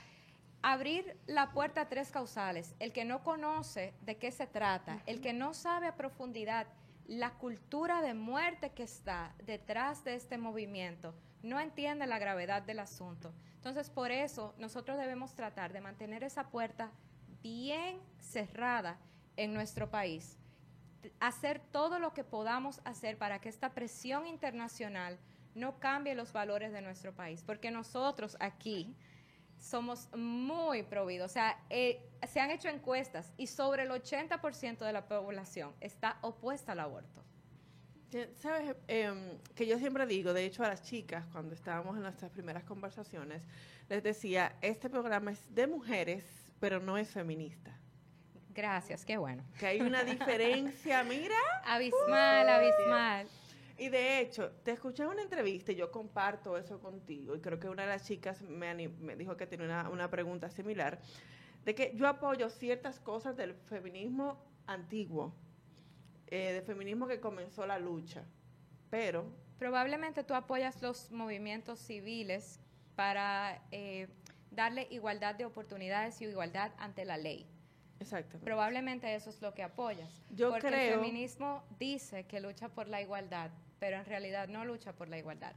abrir 0.62 1.18
la 1.25 1.52
puerta 1.52 1.82
a 1.82 1.90
tres 1.90 2.12
causales. 2.12 2.75
El 2.80 2.94
que 2.94 3.04
no 3.04 3.24
conoce 3.24 3.96
de 4.02 4.18
qué 4.18 4.32
se 4.32 4.46
trata, 4.46 5.02
el 5.08 5.22
que 5.22 5.34
no 5.34 5.56
sabe 5.56 5.88
a 5.88 5.96
profundidad 5.96 6.68
la 7.08 7.32
cultura 7.32 8.02
de 8.02 8.13
muerte 8.13 8.72
que 8.72 8.84
está 8.84 9.34
detrás 9.44 10.04
de 10.04 10.16
este 10.16 10.38
movimiento, 10.38 11.13
no 11.44 11.60
entiende 11.60 12.08
la 12.08 12.18
gravedad 12.18 12.64
del 12.64 12.80
asunto. 12.80 13.34
Entonces, 13.56 13.90
por 13.90 14.12
eso 14.12 14.56
nosotros 14.58 14.98
debemos 14.98 15.36
tratar 15.36 15.72
de 15.74 15.82
mantener 15.82 16.24
esa 16.24 16.50
puerta 16.50 16.92
bien 17.44 18.00
cerrada 18.20 18.98
en 19.38 19.54
nuestro 19.54 19.92
país. 19.92 20.38
Hacer 21.20 21.60
todo 21.60 22.00
lo 22.00 22.14
que 22.14 22.24
podamos 22.24 22.82
hacer 22.86 23.18
para 23.18 23.40
que 23.40 23.50
esta 23.50 23.74
presión 23.74 24.26
internacional 24.26 25.20
no 25.54 25.80
cambie 25.80 26.16
los 26.16 26.32
valores 26.32 26.72
de 26.72 26.82
nuestro 26.82 27.14
país, 27.14 27.44
porque 27.46 27.70
nosotros 27.70 28.38
aquí 28.40 28.96
somos 29.60 30.10
muy 30.16 30.84
prohibidos. 30.84 31.32
O 31.32 31.34
sea, 31.34 31.58
eh, 31.70 32.02
se 32.28 32.40
han 32.40 32.52
hecho 32.52 32.70
encuestas 32.70 33.34
y 33.38 33.48
sobre 33.48 33.84
el 33.84 33.92
80% 33.92 34.80
de 34.80 34.94
la 34.94 35.08
población 35.08 35.74
está 35.80 36.18
opuesta 36.22 36.72
al 36.72 36.80
aborto. 36.80 37.24
Sabes, 38.36 38.75
em, 38.88 39.39
que 39.55 39.65
yo 39.65 39.79
siempre 39.79 40.05
digo, 40.05 40.34
de 40.34 40.46
hecho 40.46 40.63
a 40.63 40.67
las 40.67 40.84
chicas, 40.84 41.25
cuando 41.32 41.55
estábamos 41.55 41.96
en 41.98 42.03
nuestras 42.03 42.32
primeras 42.32 42.63
conversaciones, 42.63 43.41
les 43.89 44.03
decía, 44.03 44.55
este 44.62 44.89
programa 44.89 45.32
es 45.32 45.53
de 45.53 45.65
mujeres, 45.65 46.24
pero 46.60 46.79
no 46.79 46.98
es 46.98 47.10
feminista. 47.10 47.75
Gracias, 48.53 49.03
qué 49.03 49.17
bueno. 49.17 49.43
Que 49.60 49.65
hay 49.65 49.82
una 49.82 50.03
diferencia, 50.03 51.03
mira. 51.10 51.36
Abismal, 51.65 52.50
abismal. 52.50 53.27
Y 53.79 53.89
de 53.89 54.20
hecho, 54.20 54.51
te 54.63 54.72
escuché 54.72 55.03
en 55.03 55.10
una 55.10 55.24
entrevista 55.24 55.72
y 55.72 55.75
yo 55.75 55.89
comparto 55.89 56.55
eso 56.58 56.79
contigo, 56.79 57.36
y 57.36 57.39
creo 57.39 57.60
que 57.60 57.67
una 57.67 57.82
de 57.82 57.89
las 57.89 58.05
chicas 58.05 58.43
me, 58.43 58.88
me 58.88 59.15
dijo 59.15 59.36
que 59.36 59.48
tiene 59.48 59.65
una, 59.65 59.89
una, 59.89 60.12
pregunta 60.12 60.51
similar, 60.51 61.00
de 61.65 61.74
que 61.74 61.91
yo 61.96 62.08
apoyo 62.08 62.50
ciertas 62.50 63.00
cosas 63.00 63.36
del 63.36 63.55
feminismo 63.55 64.38
antiguo, 64.67 65.34
eh, 66.34 66.52
del 66.52 66.63
feminismo 66.63 67.06
que 67.08 67.20
comenzó 67.20 67.68
la 67.68 67.78
lucha, 67.78 68.24
pero... 68.90 69.24
Probablemente 69.60 70.24
tú 70.24 70.34
apoyas 70.34 70.82
los 70.82 71.12
movimientos 71.12 71.78
civiles 71.78 72.60
para 72.96 73.62
eh, 73.70 74.08
darle 74.50 74.88
igualdad 74.90 75.36
de 75.36 75.46
oportunidades 75.46 76.20
y 76.22 76.25
igualdad 76.25 76.72
ante 76.80 77.06
la 77.06 77.18
ley. 77.18 77.46
Exacto. 78.00 78.40
Probablemente 78.40 79.13
eso 79.13 79.30
es 79.30 79.44
lo 79.44 79.54
que 79.54 79.62
apoyas. 79.62 80.10
Yo 80.32 80.50
porque 80.50 80.70
creo. 80.70 80.96
el 80.96 81.00
feminismo 81.00 81.63
dice 81.78 82.25
que 82.25 82.40
lucha 82.40 82.68
por 82.68 82.88
la 82.88 83.00
igualdad, 83.00 83.52
pero 83.78 83.98
en 83.98 84.06
realidad 84.06 84.48
no 84.48 84.66
lucha 84.66 84.92
por 84.92 85.10
la 85.10 85.20
igualdad. 85.20 85.54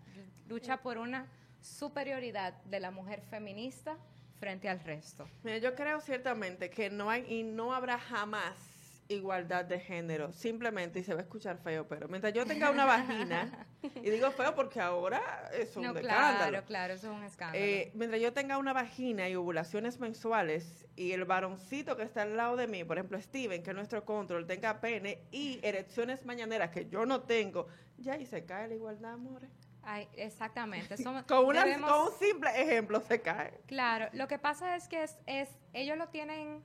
Lucha 0.47 0.83
por 0.83 0.99
una 0.99 1.27
superioridad 1.63 2.53
de 2.65 2.81
la 2.81 2.91
mujer 2.91 3.23
feminista 3.23 3.97
frente 4.39 4.69
al 4.69 4.81
resto. 4.81 5.27
Mira, 5.43 5.57
yo 5.57 5.75
creo 5.75 6.03
ciertamente 6.03 6.69
que 6.69 6.91
no 6.91 7.09
hay 7.09 7.25
y 7.33 7.45
no 7.45 7.73
habrá 7.73 7.99
jamás 7.99 8.76
igualdad 9.09 9.65
de 9.65 9.79
género, 9.79 10.33
simplemente, 10.33 10.99
y 10.99 11.05
se 11.05 11.15
va 11.15 11.21
a 11.21 11.23
escuchar 11.23 11.59
feo, 11.59 11.87
pero 11.89 12.09
mientras 12.09 12.33
yo 12.33 12.45
tenga 12.45 12.71
una 12.71 12.85
vagina, 12.85 13.67
y 13.83 14.11
digo 14.11 14.31
feo 14.33 14.55
porque 14.55 14.81
ahora 14.81 15.51
es 15.53 15.77
un 15.77 15.85
no, 15.85 15.91
escándalo. 15.91 16.51
Claro, 16.51 16.65
claro, 16.67 16.95
eso 16.95 17.11
es 17.11 17.17
un 17.17 17.25
escándalo. 17.25 17.65
Eh, 17.65 17.93
mientras 17.95 18.21
yo 18.21 18.33
tenga 18.33 18.59
una 18.59 18.73
vagina 18.73 19.29
y 19.29 19.37
ovulaciones 19.37 20.01
mensuales, 20.01 20.87
y 20.97 21.13
el 21.13 21.25
varoncito 21.25 21.97
que 21.97 22.03
está 22.03 22.23
al 22.23 22.37
lado 22.37 22.57
de 22.57 22.67
mí, 22.67 22.85
por 22.85 22.99
ejemplo 22.99 23.21
Steven, 23.21 23.63
que 23.63 23.71
es 23.71 23.77
nuestro 23.77 24.05
control, 24.05 24.47
tenga 24.47 24.81
pene 24.81 25.23
y 25.31 25.61
erecciones 25.63 26.25
mañaneras 26.25 26.71
que 26.71 26.89
yo 26.89 27.07
no 27.07 27.23
tengo, 27.23 27.67
ya 27.99 28.15
ahí 28.15 28.27
se 28.27 28.45
cae 28.45 28.69
la 28.69 28.75
igualdad, 28.75 29.13
amores. 29.13 29.51
Ay, 29.83 30.09
exactamente. 30.17 30.97
Somos, 30.97 31.23
con, 31.29 31.45
una, 31.45 31.65
debemos, 31.65 31.91
con 31.91 32.13
un 32.13 32.19
simple 32.19 32.51
ejemplo 32.61 33.01
se 33.01 33.21
cae. 33.21 33.61
Claro, 33.67 34.09
lo 34.13 34.27
que 34.27 34.39
pasa 34.39 34.75
es 34.75 34.89
que 34.89 35.05
es, 35.05 35.17
es 35.27 35.49
ellos 35.73 35.97
lo 35.97 36.09
tienen 36.09 36.63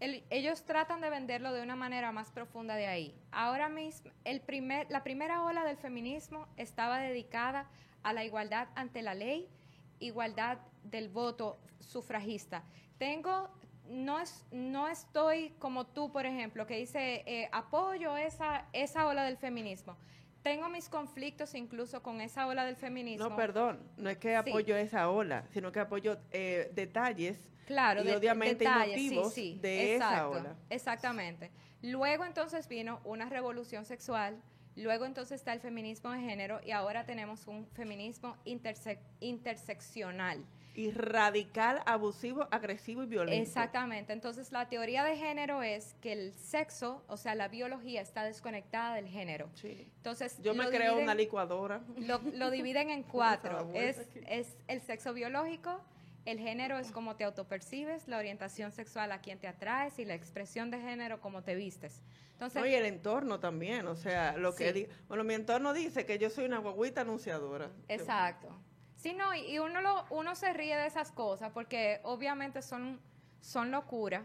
el, 0.00 0.24
ellos 0.30 0.64
tratan 0.64 1.00
de 1.00 1.10
venderlo 1.10 1.52
de 1.52 1.62
una 1.62 1.76
manera 1.76 2.12
más 2.12 2.30
profunda 2.30 2.74
de 2.74 2.86
ahí. 2.86 3.14
Ahora 3.30 3.68
mismo, 3.68 4.10
el 4.24 4.40
primer, 4.40 4.90
la 4.90 5.02
primera 5.02 5.42
ola 5.42 5.64
del 5.64 5.76
feminismo 5.76 6.46
estaba 6.56 6.98
dedicada 6.98 7.68
a 8.02 8.12
la 8.12 8.24
igualdad 8.24 8.68
ante 8.74 9.02
la 9.02 9.14
ley, 9.14 9.48
igualdad 9.98 10.58
del 10.84 11.08
voto 11.08 11.58
sufragista. 11.80 12.62
Tengo, 12.98 13.50
no, 13.88 14.20
es, 14.20 14.44
no 14.50 14.88
estoy 14.88 15.50
como 15.58 15.86
tú, 15.86 16.12
por 16.12 16.26
ejemplo, 16.26 16.66
que 16.66 16.76
dice 16.76 17.22
eh, 17.26 17.48
apoyo 17.52 18.16
esa, 18.16 18.66
esa 18.72 19.06
ola 19.06 19.24
del 19.24 19.38
feminismo. 19.38 19.96
Tengo 20.46 20.68
mis 20.68 20.88
conflictos 20.88 21.56
incluso 21.56 22.04
con 22.04 22.20
esa 22.20 22.46
ola 22.46 22.64
del 22.64 22.76
feminismo. 22.76 23.30
No, 23.30 23.34
perdón, 23.34 23.80
no 23.96 24.08
es 24.08 24.16
que 24.18 24.36
apoyo 24.36 24.76
Sí. 24.76 24.80
esa 24.82 25.10
ola, 25.10 25.44
sino 25.52 25.72
que 25.72 25.80
apoyo 25.80 26.18
eh, 26.30 26.70
detalles 26.72 27.36
Claro, 27.66 28.02
y 28.02 28.06
de- 28.06 28.14
obviamente 28.16 28.58
detalles, 28.62 28.90
motivos 28.96 29.34
sí, 29.34 29.54
sí, 29.54 29.58
de 29.60 29.96
esa 29.96 30.04
exacto, 30.06 30.30
ola. 30.30 30.56
Exactamente. 30.70 31.50
Luego 31.82 32.24
entonces 32.24 32.68
vino 32.68 33.00
una 33.02 33.28
revolución 33.28 33.84
sexual, 33.84 34.40
luego 34.76 35.04
entonces 35.04 35.40
está 35.40 35.52
el 35.52 35.58
feminismo 35.58 36.12
de 36.12 36.20
género 36.20 36.60
y 36.64 36.70
ahora 36.70 37.04
tenemos 37.04 37.48
un 37.48 37.66
feminismo 37.72 38.36
interse- 38.44 39.00
interseccional. 39.18 40.44
Y 40.78 40.90
radical, 40.90 41.80
abusivo, 41.86 42.46
agresivo 42.50 43.02
y 43.02 43.06
violento. 43.06 43.42
Exactamente. 43.42 44.12
Entonces, 44.12 44.52
la 44.52 44.68
teoría 44.68 45.04
de 45.04 45.16
género 45.16 45.62
es 45.62 45.94
que 46.02 46.12
el 46.12 46.34
sexo, 46.34 47.02
o 47.08 47.16
sea, 47.16 47.34
la 47.34 47.48
biología 47.48 48.02
está 48.02 48.24
desconectada 48.24 48.94
del 48.94 49.08
género. 49.08 49.48
Sí. 49.54 49.90
Entonces, 49.96 50.36
Yo 50.42 50.54
me 50.54 50.68
creo 50.68 50.92
dividen- 50.96 51.02
una 51.04 51.14
licuadora. 51.14 51.80
Lo, 51.96 52.20
lo 52.34 52.50
dividen 52.50 52.90
en 52.90 53.02
cuatro. 53.04 53.70
Es, 53.72 54.00
aquí. 54.00 54.20
es 54.28 54.54
el 54.68 54.82
sexo 54.82 55.14
biológico, 55.14 55.80
el 56.26 56.38
género 56.38 56.78
es 56.78 56.92
cómo 56.92 57.16
te 57.16 57.24
autopercibes, 57.24 58.06
la 58.06 58.18
orientación 58.18 58.70
sexual 58.70 59.12
a 59.12 59.20
quién 59.22 59.38
te 59.38 59.48
atraes 59.48 59.98
y 59.98 60.04
la 60.04 60.14
expresión 60.14 60.70
de 60.70 60.78
género 60.80 61.20
cómo 61.22 61.42
te 61.42 61.54
vistes. 61.54 62.02
Entonces, 62.32 62.60
No, 62.60 62.68
y 62.68 62.74
el 62.74 62.84
entorno 62.84 63.40
también, 63.40 63.86
o 63.86 63.96
sea, 63.96 64.36
lo 64.36 64.54
que 64.54 64.72
Sí. 64.74 64.86
bueno, 65.08 65.24
mi 65.24 65.32
entorno 65.32 65.72
dice 65.72 66.04
que 66.04 66.18
yo 66.18 66.28
soy 66.28 66.44
una 66.44 66.58
guaguita 66.58 67.00
anunciadora. 67.00 67.70
Exacto. 67.88 68.48
Sí, 69.06 69.12
no, 69.12 69.32
y, 69.36 69.60
uno, 69.60 69.80
lo, 69.80 70.04
uno 70.10 70.34
se 70.34 70.52
ríe 70.52 70.76
de 70.76 70.86
esas 70.86 71.12
cosas 71.12 71.52
porque 71.52 72.00
obviamente 72.02 72.60
son, 72.60 73.00
son 73.40 73.70
locura, 73.70 74.24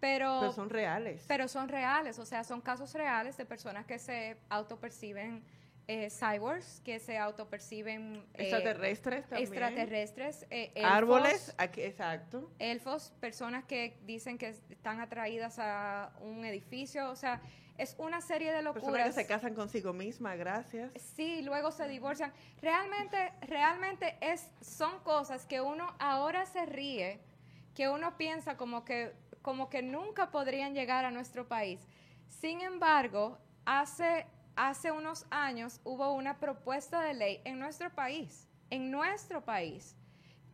pero, 0.00 0.40
Pero 0.40 0.52
son 0.52 0.68
reales. 0.68 1.24
pero 1.26 1.48
son 1.48 1.70
reales, 1.70 2.18
o 2.18 2.26
sea, 2.26 2.44
son 2.44 2.60
casos 2.60 2.92
reales 2.92 3.38
de 3.38 3.46
personas 3.46 3.86
que 3.86 3.98
se 3.98 4.36
autoperciben 4.50 5.42
eh, 5.86 6.10
cyborgs, 6.10 6.82
que 6.84 7.00
se 7.00 7.16
autoperciben 7.16 8.16
eh, 8.34 8.42
extraterrestres 8.42 9.26
también. 9.26 9.48
extraterrestres, 9.48 10.46
eh, 10.50 10.72
elfos, 10.74 10.92
Árboles, 10.92 11.54
aquí, 11.56 11.80
exacto. 11.80 12.52
elfos, 12.58 13.14
personas 13.20 13.64
que 13.64 13.96
dicen 14.04 14.36
que 14.36 14.48
están 14.48 15.00
atraídas 15.00 15.58
a 15.58 16.12
un 16.20 16.44
edificio, 16.44 17.08
o 17.08 17.16
sea, 17.16 17.40
es 17.78 17.94
una 17.98 18.20
serie 18.20 18.52
de 18.52 18.58
Personas 18.58 18.82
que 18.82 18.86
locuras. 18.86 19.14
se 19.14 19.26
casan 19.26 19.54
consigo 19.54 19.92
misma, 19.92 20.34
gracias. 20.34 20.90
Sí, 21.14 21.42
luego 21.42 21.70
se 21.70 21.86
divorcian. 21.88 22.32
Realmente, 22.60 23.32
realmente 23.42 24.18
es, 24.20 24.50
son 24.60 24.98
cosas 25.00 25.46
que 25.46 25.60
uno 25.60 25.94
ahora 26.00 26.44
se 26.44 26.66
ríe, 26.66 27.20
que 27.74 27.88
uno 27.88 28.16
piensa 28.16 28.56
como 28.56 28.84
que, 28.84 29.14
como 29.42 29.70
que 29.70 29.82
nunca 29.82 30.30
podrían 30.30 30.74
llegar 30.74 31.04
a 31.04 31.12
nuestro 31.12 31.46
país. 31.46 31.80
Sin 32.28 32.60
embargo, 32.60 33.38
hace, 33.64 34.26
hace 34.56 34.90
unos 34.90 35.26
años 35.30 35.80
hubo 35.84 36.12
una 36.12 36.38
propuesta 36.38 37.00
de 37.00 37.14
ley 37.14 37.40
en 37.44 37.60
nuestro 37.60 37.94
país, 37.94 38.48
en 38.70 38.90
nuestro 38.90 39.44
país, 39.44 39.94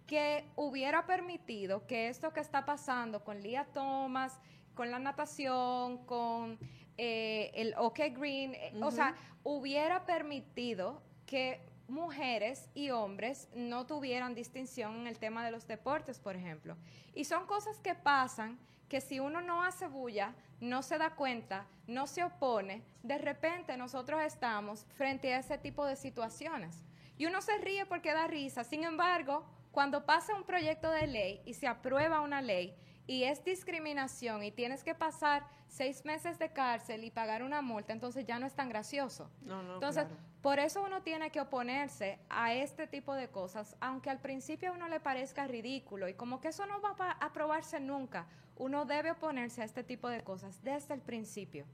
que 0.06 0.44
hubiera 0.56 1.06
permitido 1.06 1.86
que 1.86 2.08
esto 2.08 2.34
que 2.34 2.40
está 2.40 2.66
pasando 2.66 3.24
con 3.24 3.40
Lía 3.40 3.66
Thomas, 3.72 4.38
con 4.74 4.90
la 4.90 4.98
natación, 4.98 6.04
con 6.04 6.58
eh, 6.96 7.50
el 7.54 7.74
OK 7.76 7.98
Green, 8.16 8.54
eh, 8.54 8.72
o 8.82 8.90
sea, 8.90 9.14
hubiera 9.42 10.06
permitido 10.06 11.02
que 11.26 11.60
mujeres 11.88 12.68
y 12.74 12.90
hombres 12.90 13.48
no 13.54 13.86
tuvieran 13.86 14.34
distinción 14.34 15.00
en 15.00 15.06
el 15.06 15.18
tema 15.18 15.44
de 15.44 15.50
los 15.50 15.66
deportes, 15.66 16.18
por 16.18 16.36
ejemplo. 16.36 16.76
Y 17.14 17.24
son 17.24 17.46
cosas 17.46 17.78
que 17.80 17.94
pasan 17.94 18.58
que 18.88 19.00
si 19.00 19.20
uno 19.20 19.40
no 19.40 19.62
hace 19.62 19.88
bulla, 19.88 20.34
no 20.60 20.82
se 20.82 20.98
da 20.98 21.10
cuenta, 21.10 21.66
no 21.86 22.06
se 22.06 22.24
opone, 22.24 22.82
de 23.02 23.18
repente 23.18 23.76
nosotros 23.76 24.22
estamos 24.22 24.86
frente 24.96 25.34
a 25.34 25.38
ese 25.38 25.58
tipo 25.58 25.84
de 25.84 25.96
situaciones. 25.96 26.82
Y 27.18 27.26
uno 27.26 27.42
se 27.42 27.56
ríe 27.58 27.86
porque 27.86 28.12
da 28.12 28.26
risa. 28.26 28.64
Sin 28.64 28.84
embargo, 28.84 29.44
cuando 29.70 30.04
pasa 30.04 30.34
un 30.34 30.44
proyecto 30.44 30.90
de 30.90 31.06
ley 31.06 31.42
y 31.44 31.54
se 31.54 31.66
aprueba 31.66 32.20
una 32.20 32.40
ley 32.40 32.74
y 33.06 33.24
es 33.24 33.44
discriminación 33.44 34.42
y 34.42 34.50
tienes 34.50 34.82
que 34.82 34.94
pasar 34.94 35.46
seis 35.68 36.04
meses 36.04 36.38
de 36.38 36.50
cárcel 36.52 37.04
y 37.04 37.10
pagar 37.10 37.42
una 37.42 37.60
multa, 37.60 37.92
entonces 37.92 38.24
ya 38.24 38.38
no 38.38 38.46
es 38.46 38.54
tan 38.54 38.68
gracioso. 38.68 39.30
No, 39.42 39.62
no, 39.62 39.74
Entonces, 39.74 40.04
claro. 40.04 40.20
por 40.40 40.58
eso 40.58 40.82
uno 40.82 41.02
tiene 41.02 41.30
que 41.30 41.40
oponerse 41.40 42.18
a 42.30 42.54
este 42.54 42.86
tipo 42.86 43.14
de 43.14 43.28
cosas, 43.28 43.76
aunque 43.80 44.08
al 44.08 44.20
principio 44.20 44.70
a 44.70 44.72
uno 44.72 44.88
le 44.88 45.00
parezca 45.00 45.46
ridículo 45.46 46.08
y 46.08 46.14
como 46.14 46.40
que 46.40 46.48
eso 46.48 46.64
no 46.66 46.80
va 46.80 46.94
a 46.98 47.24
aprobarse 47.26 47.80
nunca. 47.80 48.26
Uno 48.56 48.84
debe 48.84 49.10
oponerse 49.10 49.62
a 49.62 49.64
este 49.64 49.82
tipo 49.82 50.08
de 50.08 50.22
cosas 50.22 50.62
desde 50.62 50.94
el 50.94 51.00
principio. 51.00 51.66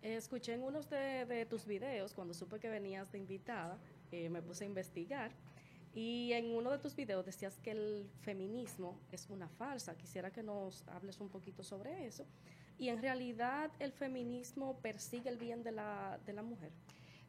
Eh, 0.00 0.14
Escuché 0.16 0.54
en 0.54 0.62
unos 0.62 0.88
de, 0.88 1.26
de 1.26 1.44
tus 1.44 1.66
videos, 1.66 2.14
cuando 2.14 2.32
supe 2.34 2.60
que 2.60 2.68
venías 2.70 3.10
de 3.10 3.18
invitada, 3.18 3.76
eh, 4.12 4.28
me 4.30 4.40
puse 4.40 4.62
a 4.64 4.66
investigar. 4.68 5.32
Y 6.00 6.32
en 6.32 6.54
uno 6.54 6.70
de 6.70 6.78
tus 6.78 6.94
videos 6.94 7.26
decías 7.26 7.58
que 7.58 7.72
el 7.72 8.08
feminismo 8.20 9.00
es 9.10 9.28
una 9.30 9.48
farsa. 9.48 9.96
Quisiera 9.96 10.30
que 10.30 10.44
nos 10.44 10.86
hables 10.86 11.20
un 11.20 11.28
poquito 11.28 11.64
sobre 11.64 12.06
eso. 12.06 12.24
Y 12.78 12.88
en 12.88 13.02
realidad 13.02 13.72
el 13.80 13.90
feminismo 13.90 14.78
persigue 14.80 15.28
el 15.28 15.38
bien 15.38 15.64
de 15.64 15.72
la, 15.72 16.20
de 16.24 16.32
la 16.34 16.42
mujer. 16.42 16.70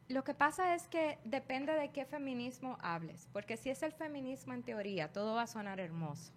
Lo 0.08 0.24
que 0.24 0.36
pasa 0.36 0.76
es 0.76 0.88
que 0.88 1.18
depende 1.24 1.74
de 1.74 1.90
qué 1.90 2.06
feminismo 2.06 2.78
hables, 2.82 3.28
porque 3.34 3.58
si 3.58 3.72
es 3.72 3.82
el 3.82 3.92
feminismo 3.92 4.54
en 4.54 4.62
teoría, 4.62 5.12
todo 5.12 5.34
va 5.34 5.44
a 5.44 5.48
sonar 5.48 5.80
hermoso. 5.80 6.32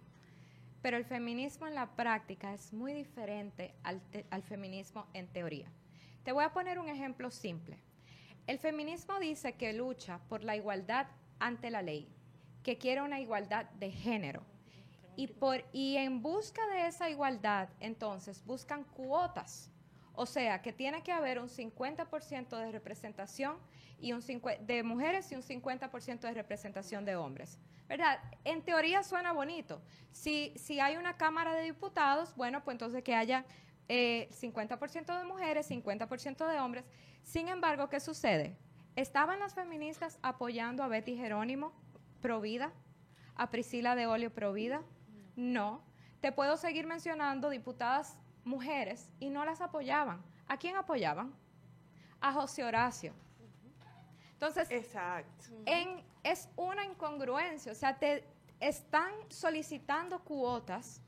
Pero 0.81 0.97
el 0.97 1.05
feminismo 1.05 1.67
en 1.67 1.75
la 1.75 1.95
práctica 1.95 2.51
es 2.51 2.73
muy 2.73 2.93
diferente 2.93 3.75
al, 3.83 4.01
te- 4.09 4.25
al 4.31 4.41
feminismo 4.41 5.05
en 5.13 5.27
teoría. 5.27 5.67
Te 6.23 6.31
voy 6.31 6.45
a 6.45 6.51
poner 6.51 6.79
un 6.79 6.89
ejemplo 6.89 7.29
simple. 7.29 7.77
El 8.47 8.57
feminismo 8.57 9.19
dice 9.19 9.53
que 9.53 9.71
lucha 9.73 10.17
por 10.29 10.43
la 10.43 10.55
igualdad 10.55 11.05
ante 11.37 11.69
la 11.69 11.83
ley, 11.83 12.07
que 12.63 12.77
quiere 12.77 13.01
una 13.01 13.19
igualdad 13.19 13.65
de 13.71 13.91
género. 13.91 14.43
Y, 15.15 15.27
por, 15.27 15.63
y 15.71 15.97
en 15.97 16.21
busca 16.21 16.65
de 16.67 16.87
esa 16.87 17.09
igualdad, 17.09 17.69
entonces, 17.79 18.43
buscan 18.45 18.83
cuotas. 18.83 19.69
O 20.15 20.25
sea, 20.25 20.61
que 20.61 20.73
tiene 20.73 21.03
que 21.03 21.11
haber 21.11 21.39
un 21.39 21.49
50% 21.49 22.57
de 22.57 22.71
representación 22.71 23.57
y 23.99 24.13
un 24.13 24.21
de 24.61 24.83
mujeres 24.83 25.31
y 25.31 25.35
un 25.35 25.41
50% 25.41 26.19
de 26.19 26.33
representación 26.33 27.05
de 27.05 27.15
hombres. 27.15 27.59
¿Verdad? 27.87 28.19
En 28.43 28.61
teoría 28.61 29.03
suena 29.03 29.33
bonito. 29.33 29.81
Si, 30.11 30.53
si 30.55 30.79
hay 30.79 30.97
una 30.97 31.17
Cámara 31.17 31.53
de 31.53 31.63
Diputados, 31.63 32.35
bueno, 32.35 32.63
pues 32.63 32.75
entonces 32.75 33.03
que 33.03 33.15
haya 33.15 33.45
eh, 33.89 34.29
50% 34.31 35.17
de 35.17 35.25
mujeres, 35.25 35.69
50% 35.69 36.47
de 36.47 36.59
hombres. 36.59 36.85
Sin 37.23 37.49
embargo, 37.49 37.89
¿qué 37.89 37.99
sucede? 37.99 38.57
¿Estaban 38.95 39.39
las 39.39 39.55
feministas 39.55 40.19
apoyando 40.21 40.83
a 40.83 40.87
Betty 40.87 41.15
Jerónimo, 41.15 41.73
Provida? 42.23 42.71
¿A 43.35 43.49
Priscila 43.51 43.95
de 43.95 44.07
Olio, 44.07 44.33
Provida? 44.33 44.81
No. 45.35 45.81
Te 46.21 46.31
puedo 46.31 46.55
seguir 46.55 46.87
mencionando 46.87 47.49
diputadas 47.49 48.17
mujeres 48.45 49.11
y 49.19 49.29
no 49.29 49.43
las 49.43 49.59
apoyaban. 49.59 50.23
¿A 50.47 50.55
quién 50.57 50.77
apoyaban? 50.77 51.33
A 52.21 52.31
José 52.31 52.63
Horacio. 52.63 53.13
Entonces, 54.31 54.71
Exacto. 54.71 55.45
en- 55.65 56.01
es 56.23 56.47
una 56.55 56.85
incongruencia, 56.85 57.73
o 57.73 57.75
sea, 57.75 57.97
te 57.99 58.23
están 58.61 59.11
solicitando 59.27 60.19
cuotas, 60.23 61.01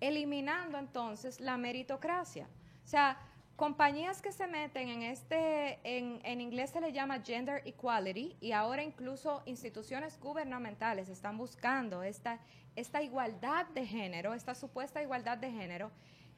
eliminando 0.00 0.76
entonces 0.76 1.38
la 1.40 1.56
meritocracia. 1.56 2.48
O 2.84 2.88
sea, 2.88 3.16
compañías 3.58 4.22
que 4.22 4.30
se 4.30 4.46
meten 4.46 4.88
en 4.88 5.02
este, 5.02 5.80
en, 5.82 6.20
en 6.22 6.40
inglés 6.40 6.70
se 6.70 6.80
le 6.80 6.92
llama 6.92 7.20
gender 7.20 7.60
equality, 7.66 8.36
y 8.40 8.52
ahora 8.52 8.84
incluso 8.84 9.42
instituciones 9.46 10.16
gubernamentales 10.20 11.08
están 11.08 11.36
buscando 11.36 12.04
esta, 12.04 12.38
esta 12.76 13.02
igualdad 13.02 13.66
de 13.66 13.84
género, 13.84 14.32
esta 14.32 14.54
supuesta 14.54 15.02
igualdad 15.02 15.38
de 15.38 15.50
género, 15.50 15.90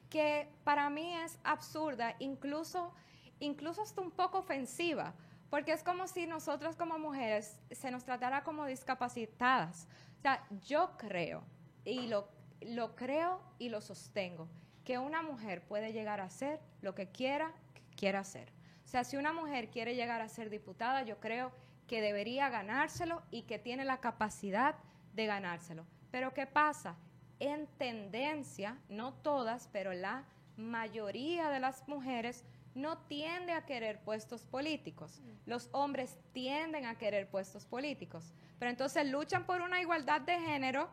que 0.08 0.48
para 0.64 0.88
mí 0.88 1.14
es 1.14 1.38
absurda, 1.44 2.16
incluso, 2.20 2.94
incluso 3.38 3.82
hasta 3.82 4.00
un 4.00 4.12
poco 4.12 4.38
ofensiva, 4.38 5.12
porque 5.50 5.72
es 5.72 5.82
como 5.82 6.08
si 6.08 6.26
nosotras 6.26 6.74
como 6.74 6.98
mujeres 6.98 7.60
se 7.70 7.90
nos 7.90 8.02
tratara 8.02 8.44
como 8.44 8.64
discapacitadas. 8.64 9.86
O 10.16 10.22
sea, 10.22 10.46
yo 10.64 10.92
creo, 10.96 11.42
y 11.84 12.06
lo, 12.06 12.28
lo 12.62 12.96
creo 12.96 13.42
y 13.58 13.68
lo 13.68 13.82
sostengo, 13.82 14.48
que 14.84 14.98
una 14.98 15.22
mujer 15.22 15.62
puede 15.62 15.92
llegar 15.92 16.20
a 16.20 16.30
ser 16.30 16.60
lo 16.82 16.94
que 16.94 17.08
quiera, 17.08 17.52
quiera 17.96 18.20
hacer. 18.20 18.52
O 18.84 18.88
sea, 18.88 19.04
si 19.04 19.16
una 19.16 19.32
mujer 19.32 19.68
quiere 19.68 19.94
llegar 19.94 20.20
a 20.20 20.28
ser 20.28 20.50
diputada, 20.50 21.02
yo 21.02 21.20
creo 21.20 21.52
que 21.86 22.00
debería 22.00 22.48
ganárselo 22.48 23.22
y 23.30 23.42
que 23.42 23.58
tiene 23.58 23.84
la 23.84 24.00
capacidad 24.00 24.74
de 25.14 25.26
ganárselo. 25.26 25.84
Pero 26.10 26.34
¿qué 26.34 26.46
pasa? 26.46 26.96
En 27.38 27.66
tendencia, 27.78 28.78
no 28.88 29.12
todas, 29.12 29.68
pero 29.72 29.92
la 29.92 30.24
mayoría 30.56 31.50
de 31.50 31.60
las 31.60 31.86
mujeres 31.88 32.44
no 32.74 32.98
tiende 32.98 33.52
a 33.52 33.64
querer 33.64 34.00
puestos 34.00 34.44
políticos. 34.44 35.20
Los 35.46 35.68
hombres 35.72 36.18
tienden 36.32 36.86
a 36.86 36.96
querer 36.96 37.28
puestos 37.28 37.66
políticos. 37.66 38.32
Pero 38.58 38.70
entonces 38.70 39.06
luchan 39.08 39.44
por 39.44 39.60
una 39.60 39.80
igualdad 39.80 40.20
de 40.20 40.38
género, 40.38 40.90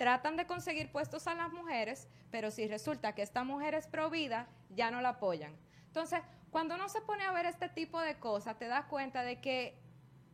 tratan 0.00 0.38
de 0.38 0.46
conseguir 0.46 0.90
puestos 0.90 1.26
a 1.26 1.34
las 1.34 1.52
mujeres, 1.52 2.08
pero 2.30 2.50
si 2.50 2.66
resulta 2.66 3.14
que 3.14 3.20
esta 3.20 3.44
mujer 3.44 3.74
es 3.74 3.86
provida, 3.86 4.48
ya 4.70 4.90
no 4.90 5.02
la 5.02 5.10
apoyan. 5.10 5.54
Entonces, 5.88 6.20
cuando 6.50 6.76
uno 6.76 6.88
se 6.88 7.02
pone 7.02 7.22
a 7.24 7.32
ver 7.32 7.44
este 7.44 7.68
tipo 7.68 8.00
de 8.00 8.18
cosas, 8.18 8.58
te 8.58 8.66
das 8.66 8.86
cuenta 8.86 9.22
de 9.24 9.42
que 9.42 9.76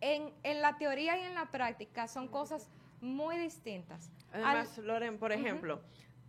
en, 0.01 0.33
en 0.45 0.63
la 0.63 0.79
teoría 0.79 1.19
y 1.19 1.23
en 1.23 1.35
la 1.35 1.47
práctica 1.47 2.07
son 2.07 2.29
cosas 2.29 2.71
muy 3.01 3.39
distintas. 3.39 4.13
Además, 4.33 4.79
Loren, 4.79 5.19
por 5.19 5.33
ejemplo, 5.33 5.83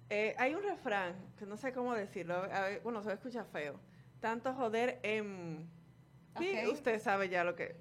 eh, 0.09 0.33
hay 0.39 0.55
un 0.55 0.63
refrán 0.63 1.13
que 1.37 1.45
no 1.45 1.57
sé 1.57 1.71
cómo 1.71 1.93
decirlo, 1.93 2.49
bueno, 2.81 3.03
se 3.03 3.13
escucha 3.13 3.43
feo. 3.43 3.79
Tanto 4.19 4.51
joder 4.55 4.99
en... 5.03 5.69
Sí, 6.39 6.57
usted 6.71 6.99
sabe 6.99 7.29
ya 7.29 7.43
lo 7.43 7.55
que... 7.55 7.75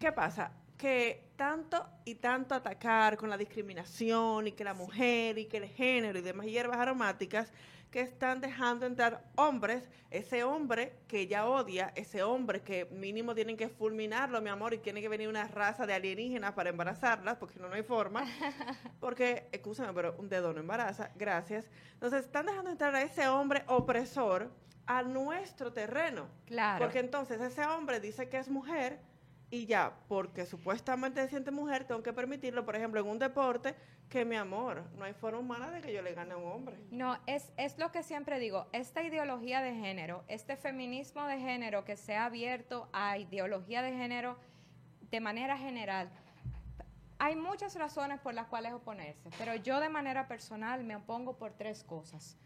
¿Qué 0.00 0.10
pasa? 0.10 0.50
que 0.78 1.27
tanto 1.38 1.88
y 2.04 2.16
tanto 2.16 2.52
atacar 2.56 3.16
con 3.16 3.30
la 3.30 3.38
discriminación 3.38 4.48
y 4.48 4.52
que 4.52 4.64
la 4.64 4.74
mujer 4.74 5.38
y 5.38 5.46
que 5.46 5.58
el 5.58 5.68
género 5.68 6.18
y 6.18 6.22
demás 6.22 6.46
hierbas 6.46 6.78
aromáticas 6.78 7.52
que 7.92 8.00
están 8.00 8.40
dejando 8.40 8.86
entrar 8.86 9.22
hombres, 9.36 9.84
ese 10.10 10.42
hombre 10.42 10.98
que 11.06 11.20
ella 11.20 11.46
odia, 11.46 11.92
ese 11.94 12.24
hombre 12.24 12.60
que 12.60 12.86
mínimo 12.86 13.36
tienen 13.36 13.56
que 13.56 13.68
fulminarlo, 13.68 14.42
mi 14.42 14.50
amor, 14.50 14.74
y 14.74 14.78
tiene 14.78 15.00
que 15.00 15.08
venir 15.08 15.28
una 15.28 15.46
raza 15.46 15.86
de 15.86 15.94
alienígenas 15.94 16.52
para 16.52 16.70
embarazarlas, 16.70 17.36
porque 17.38 17.58
no, 17.60 17.68
no 17.68 17.76
hay 17.76 17.84
forma, 17.84 18.24
porque, 19.00 19.48
escúchame, 19.52 19.92
pero 19.94 20.16
un 20.18 20.28
dedo 20.28 20.52
no 20.52 20.60
embaraza, 20.60 21.12
gracias. 21.14 21.70
Entonces, 21.94 22.24
están 22.26 22.46
dejando 22.46 22.70
entrar 22.70 22.94
a 22.94 23.02
ese 23.02 23.28
hombre 23.28 23.62
opresor 23.68 24.50
a 24.86 25.02
nuestro 25.02 25.72
terreno. 25.72 26.26
Claro. 26.46 26.84
Porque 26.84 26.98
entonces 26.98 27.40
ese 27.40 27.64
hombre 27.64 28.00
dice 28.00 28.28
que 28.28 28.38
es 28.38 28.48
mujer, 28.48 28.98
y 29.50 29.66
ya, 29.66 29.94
porque 30.08 30.44
supuestamente 30.44 31.22
se 31.22 31.28
siente 31.28 31.50
mujer, 31.50 31.84
tengo 31.84 32.02
que 32.02 32.12
permitirlo, 32.12 32.64
por 32.64 32.76
ejemplo, 32.76 33.00
en 33.00 33.06
un 33.06 33.18
deporte, 33.18 33.74
que 34.08 34.24
mi 34.24 34.36
amor, 34.36 34.84
no 34.96 35.04
hay 35.04 35.14
forma 35.14 35.38
humana 35.38 35.70
de 35.70 35.80
que 35.80 35.92
yo 35.92 36.02
le 36.02 36.14
gane 36.14 36.34
a 36.34 36.36
un 36.36 36.46
hombre. 36.50 36.76
No, 36.90 37.18
es, 37.26 37.52
es 37.56 37.78
lo 37.78 37.90
que 37.90 38.02
siempre 38.02 38.38
digo, 38.38 38.66
esta 38.72 39.02
ideología 39.02 39.62
de 39.62 39.74
género, 39.74 40.24
este 40.28 40.56
feminismo 40.56 41.26
de 41.26 41.38
género 41.38 41.84
que 41.84 41.96
se 41.96 42.14
ha 42.14 42.26
abierto 42.26 42.88
a 42.92 43.18
ideología 43.18 43.82
de 43.82 43.92
género 43.92 44.38
de 45.10 45.20
manera 45.20 45.56
general, 45.56 46.10
hay 47.18 47.34
muchas 47.34 47.74
razones 47.74 48.20
por 48.20 48.34
las 48.34 48.46
cuales 48.46 48.72
oponerse, 48.72 49.30
pero 49.38 49.54
yo 49.56 49.80
de 49.80 49.88
manera 49.88 50.28
personal 50.28 50.84
me 50.84 50.96
opongo 50.96 51.36
por 51.36 51.52
tres 51.52 51.82
cosas. 51.82 52.36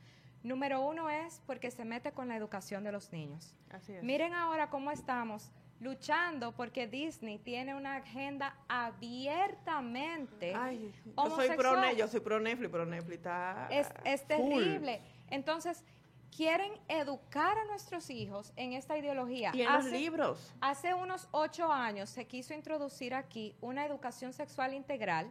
Número 0.42 0.80
uno 0.80 1.10
es 1.10 1.40
porque 1.46 1.70
se 1.70 1.84
mete 1.84 2.12
con 2.12 2.28
la 2.28 2.36
educación 2.36 2.82
de 2.82 2.90
los 2.90 3.12
niños. 3.12 3.54
Así 3.70 3.92
es. 3.92 4.02
Miren 4.02 4.34
ahora 4.34 4.70
cómo 4.70 4.90
estamos 4.90 5.52
luchando 5.82 6.52
porque 6.52 6.86
Disney 6.86 7.38
tiene 7.38 7.74
una 7.74 7.96
agenda 7.96 8.56
abiertamente 8.68 10.54
Ay, 10.54 10.92
yo 11.04 11.12
soy 11.12 11.12
pro, 11.12 11.72
homosexual. 11.72 11.96
Yo 11.96 12.08
soy 12.08 12.20
pro 12.20 12.40
Netflix, 12.40 12.70
pero 12.70 12.86
Netflix 12.86 13.16
está 13.16 13.68
es, 13.70 13.88
es 14.04 14.26
terrible. 14.26 15.00
Entonces, 15.28 15.84
quieren 16.34 16.72
educar 16.88 17.58
a 17.58 17.64
nuestros 17.66 18.10
hijos 18.10 18.52
en 18.56 18.72
esta 18.72 18.96
ideología. 18.96 19.50
Y 19.54 19.62
en 19.62 19.72
los 19.72 19.84
libros. 19.86 20.54
Hace 20.60 20.94
unos 20.94 21.28
ocho 21.30 21.70
años 21.72 22.10
se 22.10 22.26
quiso 22.26 22.54
introducir 22.54 23.14
aquí 23.14 23.54
una 23.60 23.84
educación 23.84 24.32
sexual 24.32 24.74
integral 24.74 25.30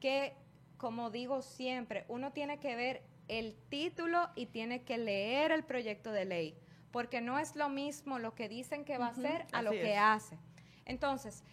que, 0.00 0.34
como 0.76 1.10
digo 1.10 1.42
siempre, 1.42 2.04
uno 2.08 2.32
tiene 2.32 2.58
que 2.58 2.76
ver 2.76 3.02
el 3.28 3.56
título 3.68 4.30
y 4.34 4.46
tiene 4.46 4.82
que 4.84 4.96
leer 4.96 5.52
el 5.52 5.64
proyecto 5.64 6.12
de 6.12 6.24
ley, 6.24 6.58
porque 6.92 7.20
no 7.20 7.38
es 7.38 7.56
lo 7.56 7.68
mismo 7.68 8.18
lo 8.18 8.34
que 8.34 8.48
dicen 8.48 8.84
que 8.84 8.98
va 8.98 9.06
a 9.06 9.10
hacer 9.10 9.46
a 9.52 9.62
lo 9.62 9.70
así 9.70 9.78
que 9.78 9.92
es. 9.92 9.98
hace. 9.98 10.38
Entonces, 10.84 11.44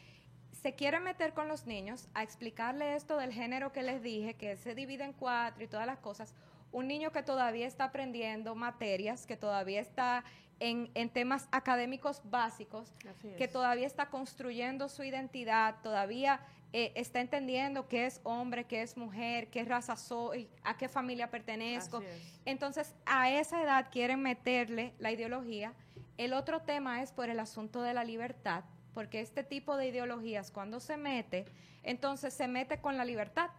se 0.52 0.74
quiere 0.74 1.00
meter 1.00 1.34
con 1.34 1.48
los 1.48 1.68
niños 1.68 2.08
a 2.14 2.24
explicarle 2.24 2.96
esto 2.96 3.18
del 3.18 3.32
género 3.32 3.72
que 3.72 3.84
les 3.84 4.02
dije, 4.02 4.34
que 4.34 4.58
se 4.58 4.74
divide 4.74 5.04
en 5.04 5.14
cuatro 5.14 5.64
y 5.64 5.68
todas 5.68 5.86
las 5.86 6.00
cosas. 6.00 6.34
Un 6.72 6.88
niño 6.88 7.12
que 7.12 7.22
todavía 7.22 7.68
está 7.68 7.86
aprendiendo 7.86 8.56
materias, 8.56 9.28
que 9.28 9.38
todavía 9.38 9.82
está 9.82 10.24
en, 10.60 10.90
en 10.96 11.10
temas 11.10 11.48
académicos 11.52 12.22
básicos, 12.24 12.94
que 13.38 13.48
todavía 13.48 13.86
está 13.86 14.10
construyendo 14.10 14.90
su 14.90 15.04
identidad, 15.04 15.76
todavía 15.84 16.40
eh, 16.78 16.92
está 16.96 17.22
entendiendo 17.22 17.88
qué 17.88 18.06
es 18.06 18.20
hombre, 18.26 18.66
qué 18.66 18.82
es 18.82 18.98
mujer, 18.98 19.48
qué 19.48 19.64
raza 19.64 19.96
soy, 19.96 20.50
a 20.62 20.76
qué 20.76 20.90
familia 20.90 21.32
pertenezco. 21.32 22.04
Entonces, 22.44 22.94
a 23.06 23.32
esa 23.32 23.64
edad 23.64 23.88
quieren 23.90 24.22
meterle 24.22 24.94
la 25.00 25.14
ideología. 25.14 25.74
El 26.18 26.34
otro 26.34 26.64
tema 26.64 27.02
es 27.02 27.14
por 27.14 27.30
el 27.30 27.40
asunto 27.40 27.82
de 27.82 27.94
la 27.94 28.04
libertad, 28.04 28.66
porque 28.94 29.22
este 29.22 29.42
tipo 29.46 29.78
de 29.78 29.88
ideologías, 29.88 30.52
cuando 30.52 30.82
se 30.82 30.98
mete, 30.98 31.46
entonces 31.82 32.34
se 32.34 32.46
mete 32.50 32.82
con 32.82 32.98
la 32.98 33.06
libertad. 33.06 33.52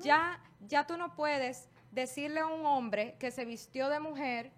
Ya, 0.00 0.38
ya 0.60 0.86
tú 0.86 0.98
no 0.98 1.14
puedes 1.16 1.70
decirle 1.90 2.40
a 2.40 2.48
un 2.48 2.66
hombre 2.66 3.16
que 3.18 3.30
se 3.30 3.46
vistió 3.46 3.88
de 3.88 3.98
mujer 3.98 4.52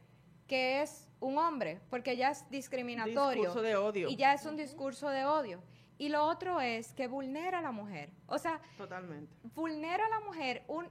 que 0.49 0.83
es 0.83 1.07
un 1.21 1.39
hombre, 1.39 1.81
porque 1.91 2.17
ya 2.17 2.33
es 2.33 2.45
discriminatorio. 2.51 3.43
Discurso 3.43 3.63
de 3.63 3.77
odio. 3.77 4.09
Y 4.09 4.17
ya 4.17 4.35
es 4.35 4.47
un 4.47 4.57
discurso 4.57 5.09
de 5.11 5.27
odio. 5.27 5.63
Y 6.01 6.09
lo 6.09 6.25
otro 6.25 6.61
es 6.63 6.95
que 6.95 7.09
vulnera 7.09 7.59
a 7.59 7.63
la 7.63 7.73
mujer. 7.73 8.09
O 8.27 8.39
sea, 8.39 8.59
Totalmente. 8.79 9.31
vulnera 9.55 10.07
a 10.07 10.09
la 10.09 10.21
mujer. 10.21 10.63
Un- 10.67 10.89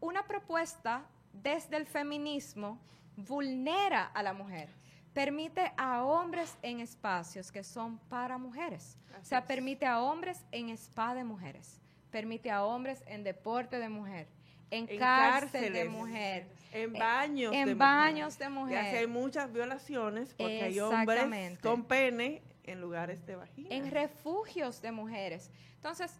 una 0.00 0.22
propuesta 0.28 1.02
desde 1.32 1.76
el 1.76 1.86
feminismo 1.86 2.78
vulnera 3.16 4.04
a 4.14 4.22
la 4.22 4.32
mujer. 4.32 4.68
Permite 5.12 5.72
a 5.76 6.04
hombres 6.04 6.56
en 6.62 6.78
espacios 6.80 7.50
que 7.50 7.64
son 7.64 7.98
para 8.08 8.38
mujeres. 8.38 8.96
o 9.20 9.24
sea, 9.24 9.38
es. 9.40 9.44
permite 9.44 9.86
a 9.86 10.00
hombres 10.00 10.44
en 10.52 10.70
spa 10.70 11.14
de 11.14 11.24
mujeres. 11.24 11.80
Permite 12.12 12.50
a 12.50 12.64
hombres 12.64 13.02
en 13.06 13.24
deporte 13.24 13.78
de 13.80 13.88
mujer. 13.88 14.28
En, 14.70 14.88
En 14.88 14.98
cárcel 14.98 15.50
de 15.50 15.68
cárceles. 15.82 15.90
mujer. 15.90 16.46
En 16.72 16.94
eh, 16.94 16.98
baños 16.98 17.50
de 17.52 17.56
en 17.58 17.62
mujer. 17.64 17.76
baños 17.76 18.38
de 18.38 18.44
Ya 18.44 18.50
mujer. 18.50 18.90
que 18.92 18.98
hay 18.98 19.06
muchas 19.08 19.52
violaciones 19.52 20.34
porque 20.34 20.62
hay 20.62 20.78
hombres 20.80 21.58
con 21.60 21.84
pene 21.84 22.42
en 22.64 22.80
lugares 22.80 23.24
de 23.26 23.36
vagina. 23.36 23.68
en 23.70 23.90
refugios 23.90 24.80
de 24.82 24.92
mujeres. 24.92 25.50
Entonces, 25.76 26.18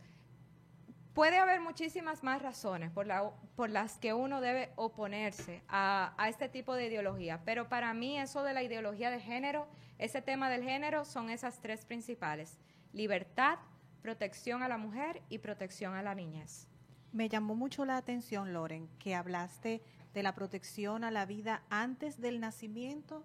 puede 1.14 1.38
haber 1.38 1.60
muchísimas 1.60 2.22
más 2.22 2.42
razones 2.42 2.90
por, 2.90 3.06
la- 3.06 3.30
por 3.56 3.70
las 3.70 3.98
que 3.98 4.12
uno 4.12 4.40
debe 4.40 4.72
oponerse 4.76 5.62
a, 5.68 6.12
a 6.18 6.28
este 6.28 6.48
tipo 6.48 6.74
de 6.74 6.86
ideología, 6.86 7.40
pero 7.44 7.68
para 7.68 7.94
mí 7.94 8.18
eso 8.18 8.42
de 8.42 8.52
la 8.52 8.62
ideología 8.62 9.10
de 9.10 9.20
género, 9.20 9.66
ese 9.98 10.22
tema 10.22 10.50
del 10.50 10.64
género, 10.64 11.04
son 11.04 11.30
esas 11.30 11.60
tres 11.60 11.84
principales. 11.86 12.58
Libertad, 12.92 13.58
protección 14.02 14.62
a 14.62 14.68
la 14.68 14.76
mujer 14.76 15.22
y 15.28 15.38
protección 15.38 15.94
a 15.94 16.02
la 16.02 16.14
niñez. 16.14 16.66
Me 17.12 17.28
llamó 17.28 17.54
mucho 17.54 17.84
la 17.84 17.96
atención, 17.96 18.52
Loren, 18.52 18.88
que 18.98 19.14
hablaste 19.14 19.82
de 20.12 20.22
la 20.22 20.34
protección 20.34 21.04
a 21.04 21.10
la 21.12 21.26
vida 21.26 21.62
antes 21.70 22.20
del 22.20 22.40
nacimiento 22.40 23.24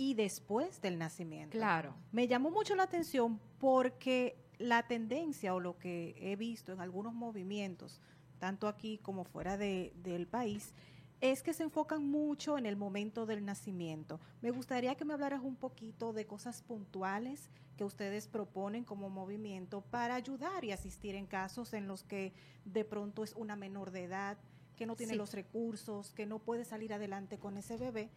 y 0.00 0.14
después 0.14 0.80
del 0.80 0.96
nacimiento. 0.96 1.58
Claro. 1.58 1.94
Me 2.10 2.26
llamó 2.26 2.50
mucho 2.50 2.74
la 2.74 2.84
atención 2.84 3.38
porque 3.58 4.34
la 4.58 4.82
tendencia 4.88 5.54
o 5.54 5.60
lo 5.60 5.76
que 5.76 6.14
he 6.18 6.36
visto 6.36 6.72
en 6.72 6.80
algunos 6.80 7.12
movimientos, 7.12 8.00
tanto 8.38 8.66
aquí 8.66 8.96
como 9.02 9.24
fuera 9.24 9.58
de- 9.58 9.92
del 9.96 10.26
país, 10.26 10.72
es 11.20 11.42
que 11.42 11.52
se 11.52 11.64
enfocan 11.64 12.02
mucho 12.10 12.56
en 12.56 12.64
el 12.64 12.76
momento 12.76 13.26
del 13.26 13.44
nacimiento. 13.44 14.20
Me 14.40 14.50
gustaría 14.50 14.94
que 14.94 15.04
me 15.04 15.12
hablaras 15.12 15.42
un 15.42 15.56
poquito 15.56 16.14
de 16.14 16.26
cosas 16.26 16.62
puntuales 16.62 17.50
que 17.76 17.84
ustedes 17.84 18.26
proponen 18.26 18.84
como 18.84 19.10
movimiento 19.10 19.82
para 19.82 20.14
ayudar 20.14 20.64
y 20.64 20.72
asistir 20.72 21.14
en 21.14 21.26
casos 21.26 21.74
en 21.74 21.86
los 21.86 22.04
que 22.04 22.32
de 22.64 22.86
pronto 22.86 23.22
es 23.22 23.34
una 23.34 23.54
menor 23.54 23.90
de 23.90 24.04
edad, 24.04 24.38
que 24.80 24.86
no 24.86 24.96
tiene 24.96 25.12
Sí. 25.12 25.18
los 25.18 25.34
recursos, 25.34 26.10
que 26.14 26.24
no 26.24 26.38
puede 26.38 26.64
salir 26.64 26.94
adelante 26.94 27.38
con 27.38 27.58
ese 27.58 27.76
bebé. 27.76 28.08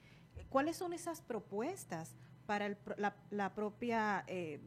¿Cuáles 0.47 0.77
son 0.77 0.93
esas 0.93 1.19
propuestas 1.21 2.15
para 2.45 2.67
el 2.67 2.77
la, 2.95 3.17
la 3.31 3.53
propia 3.53 4.23
eh, 4.27 4.61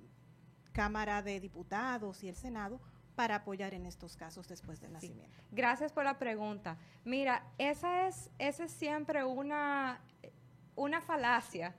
Cámara 0.72 1.22
de 1.22 1.40
Diputados 1.40 2.22
y 2.22 2.28
el 2.28 2.36
Senado 2.36 2.82
para 3.14 3.36
apoyar 3.36 3.72
en 3.72 3.86
estos 3.86 4.14
casos 4.14 4.46
después 4.46 4.78
del 4.82 4.92
nacimiento? 4.92 5.34
Gracias 5.52 5.90
por 5.90 6.04
la 6.04 6.18
pregunta. 6.18 6.76
Mira, 7.06 7.42
esa 7.56 8.06
es, 8.08 8.28
esa 8.38 8.64
es 8.64 8.72
siempre 8.72 9.24
una, 9.24 9.98
una 10.74 11.00
falacia 11.00 11.74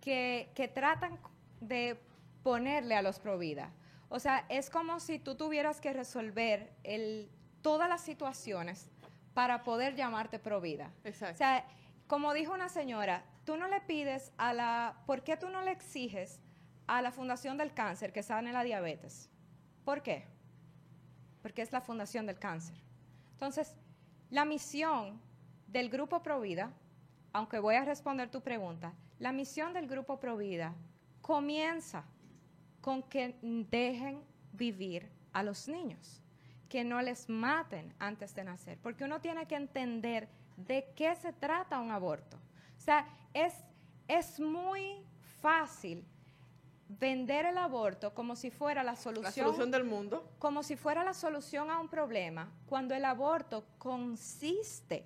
que, 0.00 0.52
que 0.54 0.68
tratan 0.68 1.18
de 1.60 1.98
ponerle 2.44 2.94
a 2.94 3.02
los 3.02 3.18
Provida. 3.18 3.72
O 4.10 4.20
sea, 4.20 4.46
es 4.48 4.70
como 4.70 5.00
si 5.00 5.18
tú 5.18 5.34
tuvieras 5.34 5.80
que 5.80 5.92
resolver 5.92 6.72
el, 6.84 7.28
todas 7.62 7.88
las 7.88 8.02
situaciones 8.02 8.88
para 9.36 9.64
poder 9.64 9.94
llamarte 9.94 10.38
Provida. 10.38 10.90
Exacto. 11.04 11.34
O 11.34 11.36
sea, 11.36 11.66
como 12.06 12.32
dijo 12.32 12.54
una 12.54 12.70
señora, 12.70 13.22
tú 13.44 13.58
no 13.58 13.68
le 13.68 13.82
pides 13.82 14.32
a 14.38 14.54
la, 14.54 15.02
¿por 15.04 15.24
qué 15.24 15.36
tú 15.36 15.50
no 15.50 15.60
le 15.60 15.72
exiges 15.72 16.40
a 16.86 17.02
la 17.02 17.12
Fundación 17.12 17.58
del 17.58 17.74
Cáncer 17.74 18.14
que 18.14 18.22
sane 18.22 18.50
la 18.50 18.62
diabetes? 18.62 19.28
¿Por 19.84 20.02
qué? 20.02 20.24
Porque 21.42 21.60
es 21.60 21.70
la 21.70 21.82
Fundación 21.82 22.24
del 22.24 22.38
Cáncer. 22.38 22.78
Entonces, 23.32 23.76
la 24.30 24.46
misión 24.46 25.20
del 25.66 25.90
Grupo 25.90 26.22
Provida, 26.22 26.72
aunque 27.34 27.58
voy 27.58 27.74
a 27.74 27.84
responder 27.84 28.30
tu 28.30 28.40
pregunta, 28.40 28.94
la 29.18 29.32
misión 29.32 29.74
del 29.74 29.86
Grupo 29.86 30.18
Provida 30.18 30.74
comienza 31.20 32.06
con 32.80 33.02
que 33.02 33.36
dejen 33.42 34.24
vivir 34.54 35.10
a 35.34 35.42
los 35.42 35.68
niños, 35.68 36.22
que 36.68 36.84
no 36.84 37.00
les 37.02 37.28
maten 37.28 37.94
antes 37.98 38.34
de 38.34 38.44
nacer, 38.44 38.78
porque 38.82 39.04
uno 39.04 39.20
tiene 39.20 39.46
que 39.46 39.54
entender 39.54 40.28
de 40.56 40.92
qué 40.96 41.14
se 41.16 41.32
trata 41.32 41.80
un 41.80 41.90
aborto. 41.90 42.36
O 42.76 42.80
sea, 42.80 43.06
es, 43.34 43.54
es 44.08 44.40
muy 44.40 45.02
fácil 45.40 46.04
vender 46.88 47.46
el 47.46 47.58
aborto 47.58 48.14
como 48.14 48.36
si 48.36 48.50
fuera 48.50 48.82
la 48.84 48.92
la 48.92 48.96
solución, 48.96 49.32
solución 49.46 49.70
del 49.70 49.84
mundo. 49.84 50.32
como 50.38 50.62
si 50.62 50.76
fuera 50.76 51.02
la 51.04 51.14
solución 51.14 51.70
a 51.70 51.80
un 51.80 51.88
problema, 51.88 52.48
cuando 52.66 52.94
el 52.94 53.04
aborto 53.04 53.64
consiste 53.78 55.04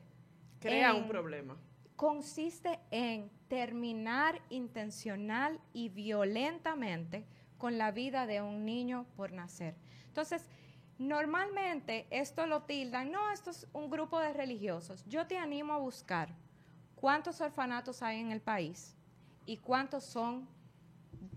Crea 0.60 0.90
en- 0.90 0.96
un 0.96 1.08
problema. 1.08 1.56
consiste 1.96 2.78
en 2.90 3.30
terminar 3.48 4.40
intencional 4.50 5.58
y 5.72 5.88
violentamente 5.88 7.24
con 7.58 7.78
la 7.78 7.90
vida 7.90 8.26
de 8.26 8.40
un 8.42 8.64
niño 8.64 9.06
por 9.16 9.32
nacer. 9.32 9.74
Entonces, 10.06 10.46
normalmente 11.00 12.06
esto 12.10 12.46
lo 12.46 12.64
tildan, 12.64 13.10
no, 13.10 13.32
esto 13.32 13.50
es 13.50 13.66
un 13.72 13.88
grupo 13.88 14.20
de 14.20 14.34
religiosos. 14.34 15.02
Yo 15.06 15.26
te 15.26 15.38
animo 15.38 15.72
a 15.72 15.78
buscar 15.78 16.28
cuántos 16.94 17.40
orfanatos 17.40 18.02
hay 18.02 18.20
en 18.20 18.30
el 18.30 18.42
país 18.42 18.94
y 19.46 19.56
cuántos 19.56 20.04
son 20.04 20.46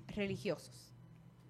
religiosos. 0.08 0.94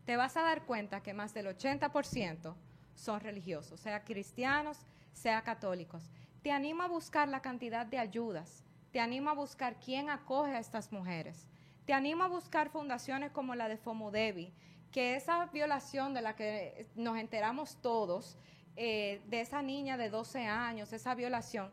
Te 0.05 0.15
vas 0.15 0.37
a 0.37 0.43
dar 0.43 0.65
cuenta 0.65 1.01
que 1.01 1.15
más 1.15 1.33
del 1.33 1.47
80% 1.47 2.53
son 2.93 3.19
religiosos, 3.19 3.79
sea 3.79 4.03
cristianos, 4.03 4.77
sea 5.11 5.41
católicos. 5.41 6.11
Te 6.43 6.51
animo 6.51 6.83
a 6.83 6.87
buscar 6.87 7.27
la 7.27 7.41
cantidad 7.41 7.87
de 7.87 7.97
ayudas, 7.97 8.63
te 8.91 8.99
animo 8.99 9.31
a 9.31 9.33
buscar 9.33 9.79
quién 9.79 10.11
acoge 10.11 10.51
a 10.51 10.59
estas 10.59 10.91
mujeres, 10.91 11.47
te 11.87 11.93
animo 11.93 12.23
a 12.23 12.27
buscar 12.27 12.69
fundaciones 12.69 13.31
como 13.31 13.55
la 13.55 13.67
de 13.67 13.77
Fomodevi, 13.77 14.53
que 14.93 15.15
esa 15.15 15.47
violación 15.47 16.13
de 16.13 16.21
la 16.21 16.35
que 16.35 16.87
nos 16.95 17.17
enteramos 17.17 17.75
todos, 17.81 18.37
eh, 18.77 19.21
de 19.25 19.41
esa 19.41 19.61
niña 19.61 19.97
de 19.97 20.09
12 20.09 20.45
años, 20.45 20.93
esa 20.93 21.15
violación, 21.15 21.71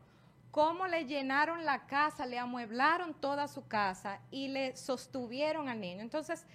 cómo 0.51 0.89
le 0.89 1.05
llenaron 1.05 1.65
la 1.65 1.87
casa, 1.87 2.27
le 2.27 2.39
amueblaron 2.39 3.15
toda 3.15 3.47
su 3.47 3.69
casa 3.69 4.21
y 4.31 4.49
le 4.49 4.75
sostuvieron 4.75 5.69
al 5.69 5.81
niño. 5.81 6.01
Entonces, 6.01 6.47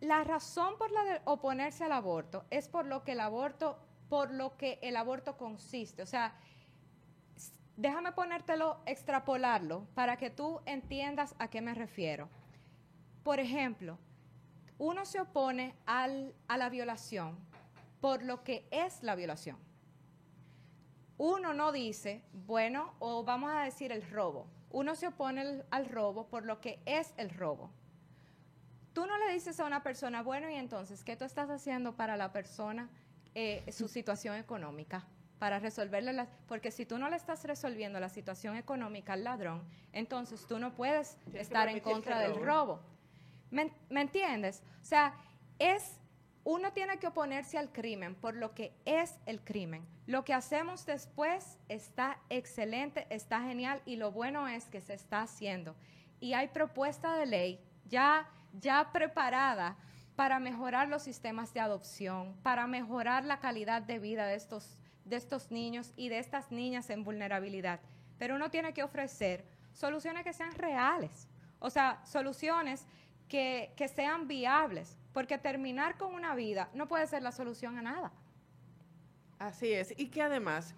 la 0.00 0.22
razón 0.24 0.78
por 0.78 0.90
la 0.92 1.04
de 1.04 1.20
oponerse 1.24 1.84
al 1.84 1.92
aborto 1.92 2.44
es 2.50 2.68
por 2.68 2.86
lo 2.86 3.02
que 3.02 3.12
el 3.12 3.20
aborto, 3.20 3.78
por 4.08 4.30
lo 4.30 4.56
que 4.56 4.78
el 4.82 4.96
aborto 4.96 5.36
consiste. 5.36 6.00
O 6.02 6.06
sea, 6.06 6.34
déjame 7.76 8.12
ponértelo, 8.12 8.80
extrapolarlo, 8.86 9.84
para 9.94 10.16
que 10.16 10.30
tú 10.30 10.60
entiendas 10.64 11.34
a 11.40 11.48
qué 11.48 11.60
me 11.60 11.74
refiero. 11.74 12.28
Por 13.24 13.40
ejemplo, 13.40 13.98
uno 14.82 15.04
se 15.04 15.20
opone 15.20 15.76
al, 15.86 16.34
a 16.48 16.56
la 16.56 16.68
violación 16.68 17.38
por 18.00 18.24
lo 18.24 18.42
que 18.42 18.66
es 18.72 19.04
la 19.04 19.14
violación. 19.14 19.56
Uno 21.18 21.54
no 21.54 21.70
dice, 21.70 22.24
bueno, 22.32 22.92
o 22.98 23.22
vamos 23.22 23.52
a 23.52 23.62
decir 23.62 23.92
el 23.92 24.02
robo. 24.10 24.48
Uno 24.70 24.96
se 24.96 25.06
opone 25.06 25.62
al 25.70 25.88
robo 25.88 26.26
por 26.26 26.44
lo 26.44 26.60
que 26.60 26.80
es 26.84 27.14
el 27.16 27.30
robo. 27.30 27.70
Tú 28.92 29.06
no 29.06 29.16
le 29.18 29.32
dices 29.32 29.60
a 29.60 29.66
una 29.66 29.84
persona, 29.84 30.20
bueno, 30.24 30.50
y 30.50 30.56
entonces, 30.56 31.04
¿qué 31.04 31.14
tú 31.14 31.24
estás 31.24 31.48
haciendo 31.48 31.94
para 31.94 32.16
la 32.16 32.32
persona, 32.32 32.90
eh, 33.36 33.64
su 33.70 33.86
situación 33.86 34.34
económica? 34.34 35.06
Para 35.38 35.60
resolverle 35.60 36.12
las... 36.12 36.28
Porque 36.48 36.72
si 36.72 36.86
tú 36.86 36.98
no 36.98 37.08
le 37.08 37.14
estás 37.14 37.44
resolviendo 37.44 38.00
la 38.00 38.08
situación 38.08 38.56
económica 38.56 39.12
al 39.12 39.22
ladrón, 39.22 39.62
entonces 39.92 40.44
tú 40.48 40.58
no 40.58 40.74
puedes 40.74 41.18
estar 41.34 41.68
en 41.68 41.78
contra 41.78 42.18
del 42.18 42.34
robo. 42.34 42.80
¿Me, 43.52 43.70
¿Me 43.88 44.00
entiendes? 44.00 44.64
O 44.82 44.84
sea, 44.84 45.14
es 45.60 46.00
uno 46.44 46.72
tiene 46.72 46.98
que 46.98 47.06
oponerse 47.06 47.56
al 47.56 47.70
crimen 47.70 48.16
por 48.16 48.34
lo 48.34 48.52
que 48.52 48.74
es 48.84 49.14
el 49.26 49.40
crimen. 49.40 49.86
Lo 50.06 50.24
que 50.24 50.34
hacemos 50.34 50.84
después 50.86 51.60
está 51.68 52.18
excelente, 52.30 53.06
está 53.10 53.40
genial 53.42 53.80
y 53.86 53.94
lo 53.94 54.10
bueno 54.10 54.48
es 54.48 54.64
que 54.64 54.80
se 54.80 54.94
está 54.94 55.22
haciendo. 55.22 55.76
Y 56.18 56.32
hay 56.32 56.48
propuesta 56.48 57.16
de 57.16 57.26
ley 57.26 57.60
ya 57.84 58.28
ya 58.60 58.90
preparada 58.92 59.76
para 60.16 60.38
mejorar 60.38 60.88
los 60.88 61.02
sistemas 61.02 61.54
de 61.54 61.60
adopción, 61.60 62.36
para 62.42 62.66
mejorar 62.66 63.24
la 63.24 63.40
calidad 63.40 63.82
de 63.82 63.98
vida 63.98 64.26
de 64.26 64.34
estos, 64.34 64.76
de 65.04 65.16
estos 65.16 65.50
niños 65.50 65.92
y 65.96 66.08
de 66.08 66.18
estas 66.18 66.50
niñas 66.50 66.90
en 66.90 67.02
vulnerabilidad. 67.02 67.80
Pero 68.18 68.36
uno 68.36 68.50
tiene 68.50 68.72
que 68.72 68.82
ofrecer 68.82 69.44
soluciones 69.72 70.24
que 70.24 70.32
sean 70.32 70.52
reales, 70.52 71.28
o 71.58 71.70
sea, 71.70 72.04
soluciones 72.04 72.86
que, 73.32 73.88
sean 73.88 74.28
viables, 74.28 74.98
porque 75.14 75.38
terminar 75.38 75.96
con 75.96 76.14
una 76.14 76.34
vida 76.34 76.68
no 76.74 76.86
puede 76.86 77.06
ser 77.06 77.22
la 77.22 77.32
solución 77.32 77.78
a 77.78 77.82
nada. 77.82 78.12
Así 79.38 79.72
es, 79.72 79.94
y 79.98 80.08
que 80.08 80.20
además 80.20 80.74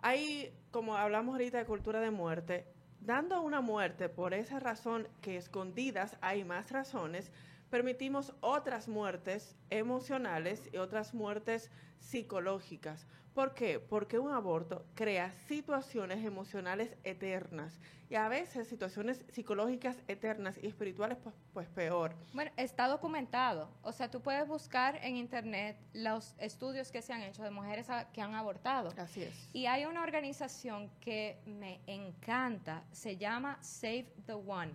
hay, 0.00 0.52
como 0.72 0.96
hablamos 0.96 1.34
ahorita 1.34 1.58
de 1.58 1.64
cultura 1.64 2.00
de 2.00 2.10
muerte, 2.10 2.66
dando 3.00 3.40
una 3.40 3.60
muerte 3.60 4.08
por 4.08 4.34
esa 4.34 4.58
razón 4.58 5.06
que 5.20 5.36
escondidas 5.36 6.16
hay 6.20 6.42
más 6.44 6.72
razones, 6.72 7.30
permitimos 7.70 8.34
otras 8.40 8.88
muertes 8.88 9.54
emocionales 9.70 10.68
y 10.72 10.78
otras 10.78 11.14
muertes 11.14 11.70
psicológicas. 12.00 13.06
¿Por 13.36 13.52
qué? 13.52 13.78
Porque 13.78 14.18
un 14.18 14.32
aborto 14.32 14.86
crea 14.94 15.30
situaciones 15.46 16.24
emocionales 16.24 16.96
eternas 17.04 17.78
y 18.08 18.14
a 18.14 18.30
veces 18.30 18.66
situaciones 18.66 19.26
psicológicas 19.28 19.98
eternas 20.08 20.58
y 20.62 20.66
espirituales 20.66 21.18
pues, 21.22 21.34
pues 21.52 21.68
peor. 21.68 22.14
Bueno, 22.32 22.50
está 22.56 22.88
documentado. 22.88 23.68
O 23.82 23.92
sea, 23.92 24.10
tú 24.10 24.22
puedes 24.22 24.48
buscar 24.48 24.96
en 25.04 25.16
internet 25.16 25.76
los 25.92 26.34
estudios 26.38 26.90
que 26.90 27.02
se 27.02 27.12
han 27.12 27.20
hecho 27.20 27.42
de 27.42 27.50
mujeres 27.50 27.88
que 28.14 28.22
han 28.22 28.34
abortado. 28.34 28.94
Así 28.96 29.24
es. 29.24 29.50
Y 29.52 29.66
hay 29.66 29.84
una 29.84 30.02
organización 30.02 30.90
que 30.98 31.38
me 31.44 31.82
encanta, 31.86 32.84
se 32.90 33.18
llama 33.18 33.58
Save 33.60 34.14
the 34.24 34.32
One. 34.32 34.72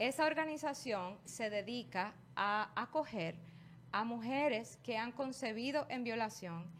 Esa 0.00 0.26
organización 0.26 1.18
se 1.24 1.50
dedica 1.50 2.14
a 2.34 2.68
acoger 2.74 3.36
a 3.92 4.02
mujeres 4.02 4.76
que 4.82 4.98
han 4.98 5.12
concebido 5.12 5.86
en 5.88 6.02
violación 6.02 6.75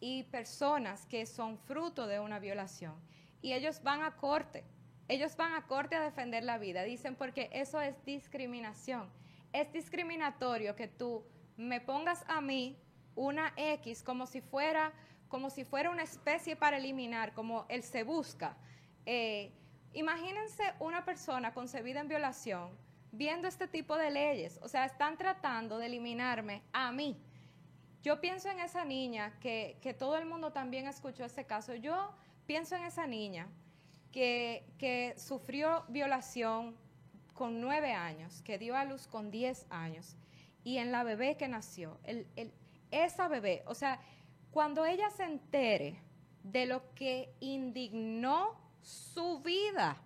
y 0.00 0.24
personas 0.24 1.06
que 1.06 1.26
son 1.26 1.58
fruto 1.58 2.06
de 2.06 2.20
una 2.20 2.38
violación. 2.38 2.94
Y 3.42 3.52
ellos 3.52 3.82
van 3.82 4.02
a 4.02 4.16
corte, 4.16 4.64
ellos 5.08 5.36
van 5.36 5.54
a 5.54 5.66
corte 5.66 5.96
a 5.96 6.00
defender 6.00 6.44
la 6.44 6.58
vida, 6.58 6.82
dicen 6.82 7.14
porque 7.14 7.50
eso 7.52 7.80
es 7.80 8.04
discriminación. 8.04 9.10
Es 9.52 9.72
discriminatorio 9.72 10.76
que 10.76 10.88
tú 10.88 11.24
me 11.56 11.80
pongas 11.80 12.24
a 12.28 12.40
mí 12.40 12.78
una 13.14 13.52
X 13.56 14.02
como 14.02 14.26
si 14.26 14.40
fuera, 14.40 14.92
como 15.28 15.50
si 15.50 15.64
fuera 15.64 15.90
una 15.90 16.02
especie 16.02 16.56
para 16.56 16.76
eliminar, 16.76 17.32
como 17.32 17.66
él 17.68 17.82
se 17.82 18.02
busca. 18.02 18.56
Eh, 19.06 19.52
imagínense 19.94 20.62
una 20.78 21.04
persona 21.04 21.54
concebida 21.54 22.00
en 22.00 22.08
violación 22.08 22.76
viendo 23.10 23.48
este 23.48 23.66
tipo 23.66 23.96
de 23.96 24.10
leyes, 24.10 24.60
o 24.62 24.68
sea, 24.68 24.84
están 24.84 25.16
tratando 25.16 25.78
de 25.78 25.86
eliminarme 25.86 26.62
a 26.72 26.92
mí 26.92 27.16
yo 28.02 28.20
pienso 28.20 28.48
en 28.48 28.60
esa 28.60 28.84
niña, 28.84 29.38
que, 29.40 29.78
que 29.80 29.94
todo 29.94 30.16
el 30.16 30.26
mundo 30.26 30.52
también 30.52 30.86
escuchó 30.86 31.24
ese 31.24 31.44
caso, 31.44 31.74
yo 31.74 32.12
pienso 32.46 32.76
en 32.76 32.84
esa 32.84 33.06
niña 33.06 33.48
que, 34.12 34.64
que 34.78 35.14
sufrió 35.16 35.84
violación 35.88 36.76
con 37.34 37.60
nueve 37.60 37.92
años, 37.92 38.42
que 38.42 38.58
dio 38.58 38.76
a 38.76 38.84
luz 38.84 39.06
con 39.06 39.30
diez 39.30 39.66
años, 39.70 40.16
y 40.64 40.78
en 40.78 40.92
la 40.92 41.02
bebé 41.02 41.36
que 41.36 41.48
nació, 41.48 41.98
el, 42.04 42.26
el, 42.36 42.52
esa 42.90 43.28
bebé, 43.28 43.62
o 43.66 43.74
sea, 43.74 44.00
cuando 44.50 44.86
ella 44.86 45.10
se 45.10 45.24
entere 45.24 46.00
de 46.42 46.66
lo 46.66 46.94
que 46.94 47.34
indignó 47.40 48.56
su 48.80 49.40
vida, 49.40 49.96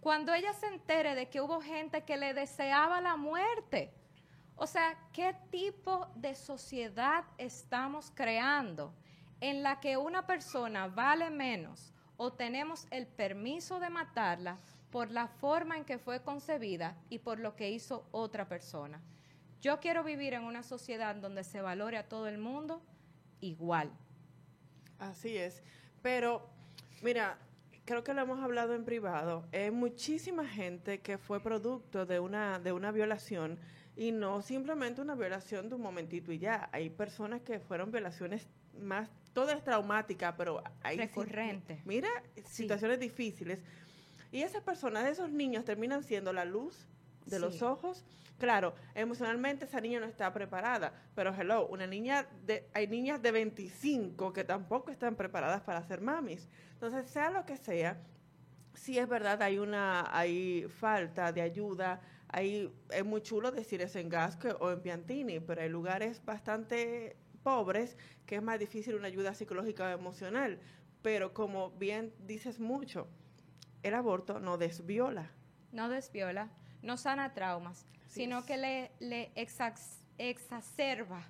cuando 0.00 0.32
ella 0.32 0.52
se 0.52 0.66
entere 0.66 1.14
de 1.14 1.28
que 1.28 1.40
hubo 1.40 1.60
gente 1.60 2.04
que 2.04 2.16
le 2.16 2.32
deseaba 2.32 3.00
la 3.00 3.16
muerte, 3.16 3.92
o 4.56 4.66
sea, 4.66 4.96
¿qué 5.12 5.34
tipo 5.50 6.08
de 6.14 6.34
sociedad 6.34 7.24
estamos 7.36 8.10
creando 8.14 8.94
en 9.40 9.62
la 9.62 9.80
que 9.80 9.98
una 9.98 10.26
persona 10.26 10.88
vale 10.88 11.28
menos 11.30 11.92
o 12.16 12.32
tenemos 12.32 12.86
el 12.90 13.06
permiso 13.06 13.78
de 13.80 13.90
matarla 13.90 14.58
por 14.90 15.10
la 15.10 15.28
forma 15.28 15.76
en 15.76 15.84
que 15.84 15.98
fue 15.98 16.22
concebida 16.22 16.96
y 17.10 17.18
por 17.18 17.38
lo 17.38 17.54
que 17.54 17.70
hizo 17.70 18.06
otra 18.12 18.48
persona? 18.48 19.02
Yo 19.60 19.78
quiero 19.78 20.02
vivir 20.02 20.32
en 20.32 20.44
una 20.44 20.62
sociedad 20.62 21.16
donde 21.16 21.44
se 21.44 21.60
valore 21.60 21.98
a 21.98 22.08
todo 22.08 22.26
el 22.26 22.38
mundo 22.38 22.80
igual. 23.40 23.90
Así 24.98 25.36
es. 25.36 25.62
Pero, 26.00 26.48
mira, 27.02 27.36
creo 27.84 28.02
que 28.02 28.14
lo 28.14 28.22
hemos 28.22 28.42
hablado 28.42 28.74
en 28.74 28.84
privado. 28.84 29.44
Hay 29.52 29.70
muchísima 29.70 30.46
gente 30.46 31.00
que 31.00 31.18
fue 31.18 31.40
producto 31.40 32.06
de 32.06 32.20
una, 32.20 32.58
de 32.58 32.72
una 32.72 32.90
violación 32.90 33.58
y 33.96 34.12
no 34.12 34.42
simplemente 34.42 35.00
una 35.00 35.14
violación 35.14 35.68
de 35.68 35.74
un 35.74 35.80
momentito 35.80 36.30
y 36.30 36.38
ya. 36.38 36.68
Hay 36.72 36.90
personas 36.90 37.40
que 37.40 37.58
fueron 37.58 37.90
violaciones 37.90 38.46
más, 38.78 39.08
todo 39.32 39.50
es 39.50 39.64
traumática, 39.64 40.36
pero 40.36 40.62
hay... 40.82 40.98
Recurrente. 40.98 41.80
mira, 41.84 42.08
situaciones 42.44 43.00
difíciles. 43.00 43.60
Y 44.30 44.42
esas 44.42 44.62
personas, 44.62 45.08
esos 45.08 45.30
niños 45.30 45.64
terminan 45.64 46.02
siendo 46.02 46.32
la 46.32 46.44
luz 46.44 46.86
de 47.24 47.38
los 47.38 47.62
ojos. 47.62 48.04
Claro, 48.38 48.74
emocionalmente 48.94 49.64
esa 49.64 49.80
niña 49.80 49.98
no 49.98 50.06
está 50.06 50.30
preparada, 50.30 50.92
pero 51.14 51.34
hello, 51.34 51.66
una 51.68 51.86
niña 51.86 52.26
de, 52.44 52.68
hay 52.74 52.86
niñas 52.86 53.22
de 53.22 53.32
25 53.32 54.34
que 54.34 54.44
tampoco 54.44 54.90
están 54.90 55.16
preparadas 55.16 55.62
para 55.62 55.82
ser 55.82 56.02
mamis. 56.02 56.46
Entonces, 56.74 57.08
sea 57.08 57.30
lo 57.30 57.46
que 57.46 57.56
sea, 57.56 57.98
sí 58.74 58.98
es 58.98 59.08
verdad, 59.08 59.40
hay 59.40 59.58
una, 59.58 60.14
hay 60.14 60.66
falta 60.68 61.32
de 61.32 61.40
ayuda, 61.40 62.02
hay, 62.28 62.72
es 62.90 63.04
muy 63.04 63.22
chulo 63.22 63.50
decir 63.52 63.80
eso 63.82 63.98
en 63.98 64.08
Gasco 64.08 64.48
o 64.60 64.70
en 64.70 64.80
Piantini, 64.80 65.40
pero 65.40 65.62
hay 65.62 65.68
lugares 65.68 66.24
bastante 66.24 67.16
pobres 67.42 67.96
que 68.26 68.36
es 68.36 68.42
más 68.42 68.58
difícil 68.58 68.94
una 68.96 69.06
ayuda 69.08 69.34
psicológica 69.34 69.84
o 69.86 69.88
emocional. 69.90 70.58
Pero 71.02 71.32
como 71.32 71.70
bien 71.70 72.12
dices 72.26 72.58
mucho, 72.58 73.06
el 73.82 73.94
aborto 73.94 74.40
no 74.40 74.58
desviola. 74.58 75.30
No 75.72 75.88
desviola. 75.88 76.50
no 76.82 76.96
sana 76.96 77.32
traumas, 77.34 77.84
Así 78.06 78.20
sino 78.22 78.38
es. 78.40 78.44
que 78.44 78.56
le, 78.56 78.90
le 79.00 79.32
exac- 79.34 79.98
exacerba 80.18 81.22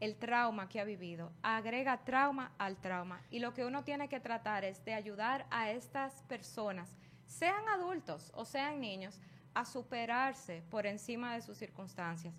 el 0.00 0.16
trauma 0.16 0.68
que 0.68 0.80
ha 0.80 0.84
vivido, 0.84 1.30
agrega 1.42 2.04
trauma 2.04 2.52
al 2.58 2.76
trauma. 2.80 3.20
Y 3.30 3.38
lo 3.40 3.52
que 3.52 3.64
uno 3.66 3.84
tiene 3.84 4.08
que 4.08 4.20
tratar 4.20 4.64
es 4.64 4.82
de 4.84 4.94
ayudar 4.94 5.46
a 5.50 5.70
estas 5.70 6.22
personas, 6.22 6.96
sean 7.26 7.68
adultos 7.68 8.32
o 8.34 8.44
sean 8.46 8.80
niños, 8.80 9.20
a 9.54 9.64
superarse 9.64 10.62
por 10.70 10.86
encima 10.86 11.34
de 11.34 11.42
sus 11.42 11.58
circunstancias. 11.58 12.34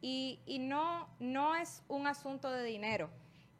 Y, 0.00 0.40
y 0.46 0.58
no, 0.58 1.08
no 1.18 1.56
es 1.56 1.82
un 1.88 2.06
asunto 2.06 2.50
de 2.50 2.64
dinero. 2.64 3.10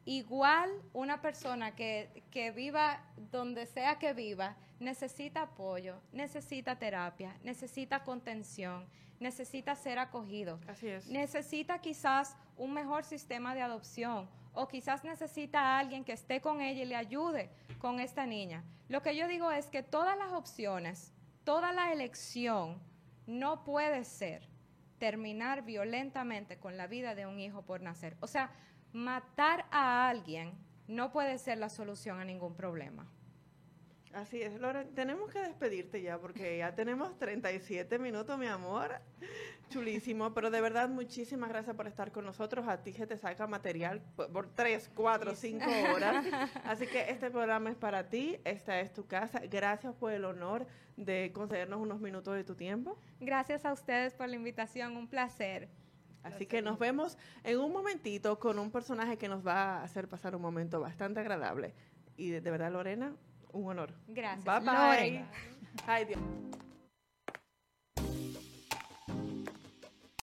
Igual 0.05 0.69
una 0.93 1.21
persona 1.21 1.75
que, 1.75 2.23
que 2.31 2.51
viva 2.51 3.01
donde 3.31 3.65
sea 3.65 3.99
que 3.99 4.13
viva 4.13 4.55
necesita 4.79 5.41
apoyo, 5.41 5.95
necesita 6.13 6.77
terapia, 6.77 7.35
necesita 7.43 8.03
contención, 8.03 8.85
necesita 9.19 9.75
ser 9.75 9.99
acogido. 9.99 10.59
Así 10.67 10.87
es. 10.87 11.07
Necesita 11.07 11.79
quizás 11.79 12.37
un 12.55 12.73
mejor 12.73 13.03
sistema 13.03 13.53
de 13.53 13.61
adopción 13.61 14.29
o 14.53 14.67
quizás 14.67 15.03
necesita 15.03 15.59
a 15.59 15.79
alguien 15.79 16.03
que 16.03 16.13
esté 16.13 16.41
con 16.41 16.61
ella 16.61 16.83
y 16.83 16.85
le 16.85 16.95
ayude 16.95 17.49
con 17.77 17.99
esta 17.99 18.25
niña. 18.25 18.63
Lo 18.89 19.01
que 19.01 19.15
yo 19.15 19.27
digo 19.27 19.51
es 19.51 19.67
que 19.67 19.83
todas 19.83 20.17
las 20.17 20.31
opciones, 20.31 21.13
toda 21.47 21.71
la 21.71 21.93
elección 21.93 22.77
no 23.25 23.63
puede 23.63 24.03
ser 24.03 24.49
terminar 24.99 25.63
violentamente 25.63 26.59
con 26.59 26.75
la 26.75 26.87
vida 26.87 27.15
de 27.15 27.25
un 27.25 27.39
hijo 27.39 27.61
por 27.61 27.79
nacer. 27.79 28.17
O 28.19 28.27
sea, 28.27 28.51
matar 28.91 29.65
a 29.71 30.09
alguien 30.09 30.51
no 30.89 31.13
puede 31.13 31.37
ser 31.37 31.57
la 31.57 31.69
solución 31.69 32.19
a 32.19 32.25
ningún 32.25 32.53
problema. 32.53 33.09
Así 34.17 34.41
es, 34.41 34.59
Lore, 34.59 34.85
tenemos 34.95 35.31
que 35.31 35.39
despedirte 35.39 36.01
ya 36.01 36.17
porque 36.17 36.57
ya 36.57 36.73
tenemos 36.73 37.19
37 37.19 37.99
minutos, 37.99 38.35
mi 38.39 38.47
amor. 38.47 38.99
Chulísimo, 39.69 40.33
pero 40.33 40.49
de 40.49 40.59
verdad 40.59 40.89
muchísimas 40.89 41.49
gracias 41.49 41.75
por 41.75 41.85
estar 41.85 42.11
con 42.11 42.25
nosotros. 42.25 42.67
A 42.67 42.81
ti 42.81 42.93
se 42.93 43.05
te 43.05 43.15
saca 43.19 43.45
material 43.45 44.01
por, 44.15 44.31
por 44.31 44.47
3, 44.47 44.89
4, 44.95 45.35
5 45.35 45.65
horas. 45.93 46.25
Así 46.65 46.87
que 46.87 47.11
este 47.11 47.29
programa 47.29 47.69
es 47.69 47.75
para 47.75 48.09
ti, 48.09 48.39
esta 48.43 48.79
es 48.79 48.91
tu 48.91 49.05
casa. 49.05 49.39
Gracias 49.51 49.93
por 49.93 50.11
el 50.11 50.25
honor 50.25 50.65
de 50.95 51.31
concedernos 51.31 51.79
unos 51.79 51.99
minutos 51.99 52.33
de 52.33 52.43
tu 52.43 52.55
tiempo. 52.55 52.97
Gracias 53.19 53.65
a 53.65 53.73
ustedes 53.73 54.15
por 54.15 54.27
la 54.29 54.35
invitación, 54.35 54.97
un 54.97 55.07
placer. 55.07 55.69
Así 56.23 56.47
que 56.47 56.63
nos 56.63 56.79
vemos 56.79 57.19
en 57.43 57.59
un 57.59 57.71
momentito 57.71 58.39
con 58.39 58.57
un 58.57 58.71
personaje 58.71 59.17
que 59.17 59.29
nos 59.29 59.45
va 59.45 59.77
a 59.77 59.83
hacer 59.83 60.07
pasar 60.09 60.35
un 60.35 60.41
momento 60.41 60.81
bastante 60.81 61.19
agradable. 61.19 61.75
Y 62.17 62.31
de, 62.31 62.41
de 62.41 62.49
verdad, 62.49 62.71
Lorena, 62.71 63.15
un 63.53 63.69
honor. 63.69 63.93
Gracias. 64.07 64.45
Bye 64.45 64.59
bye. 64.59 65.11
Loren. 65.11 65.25
Ay, 65.87 66.05
Dios. 66.05 66.19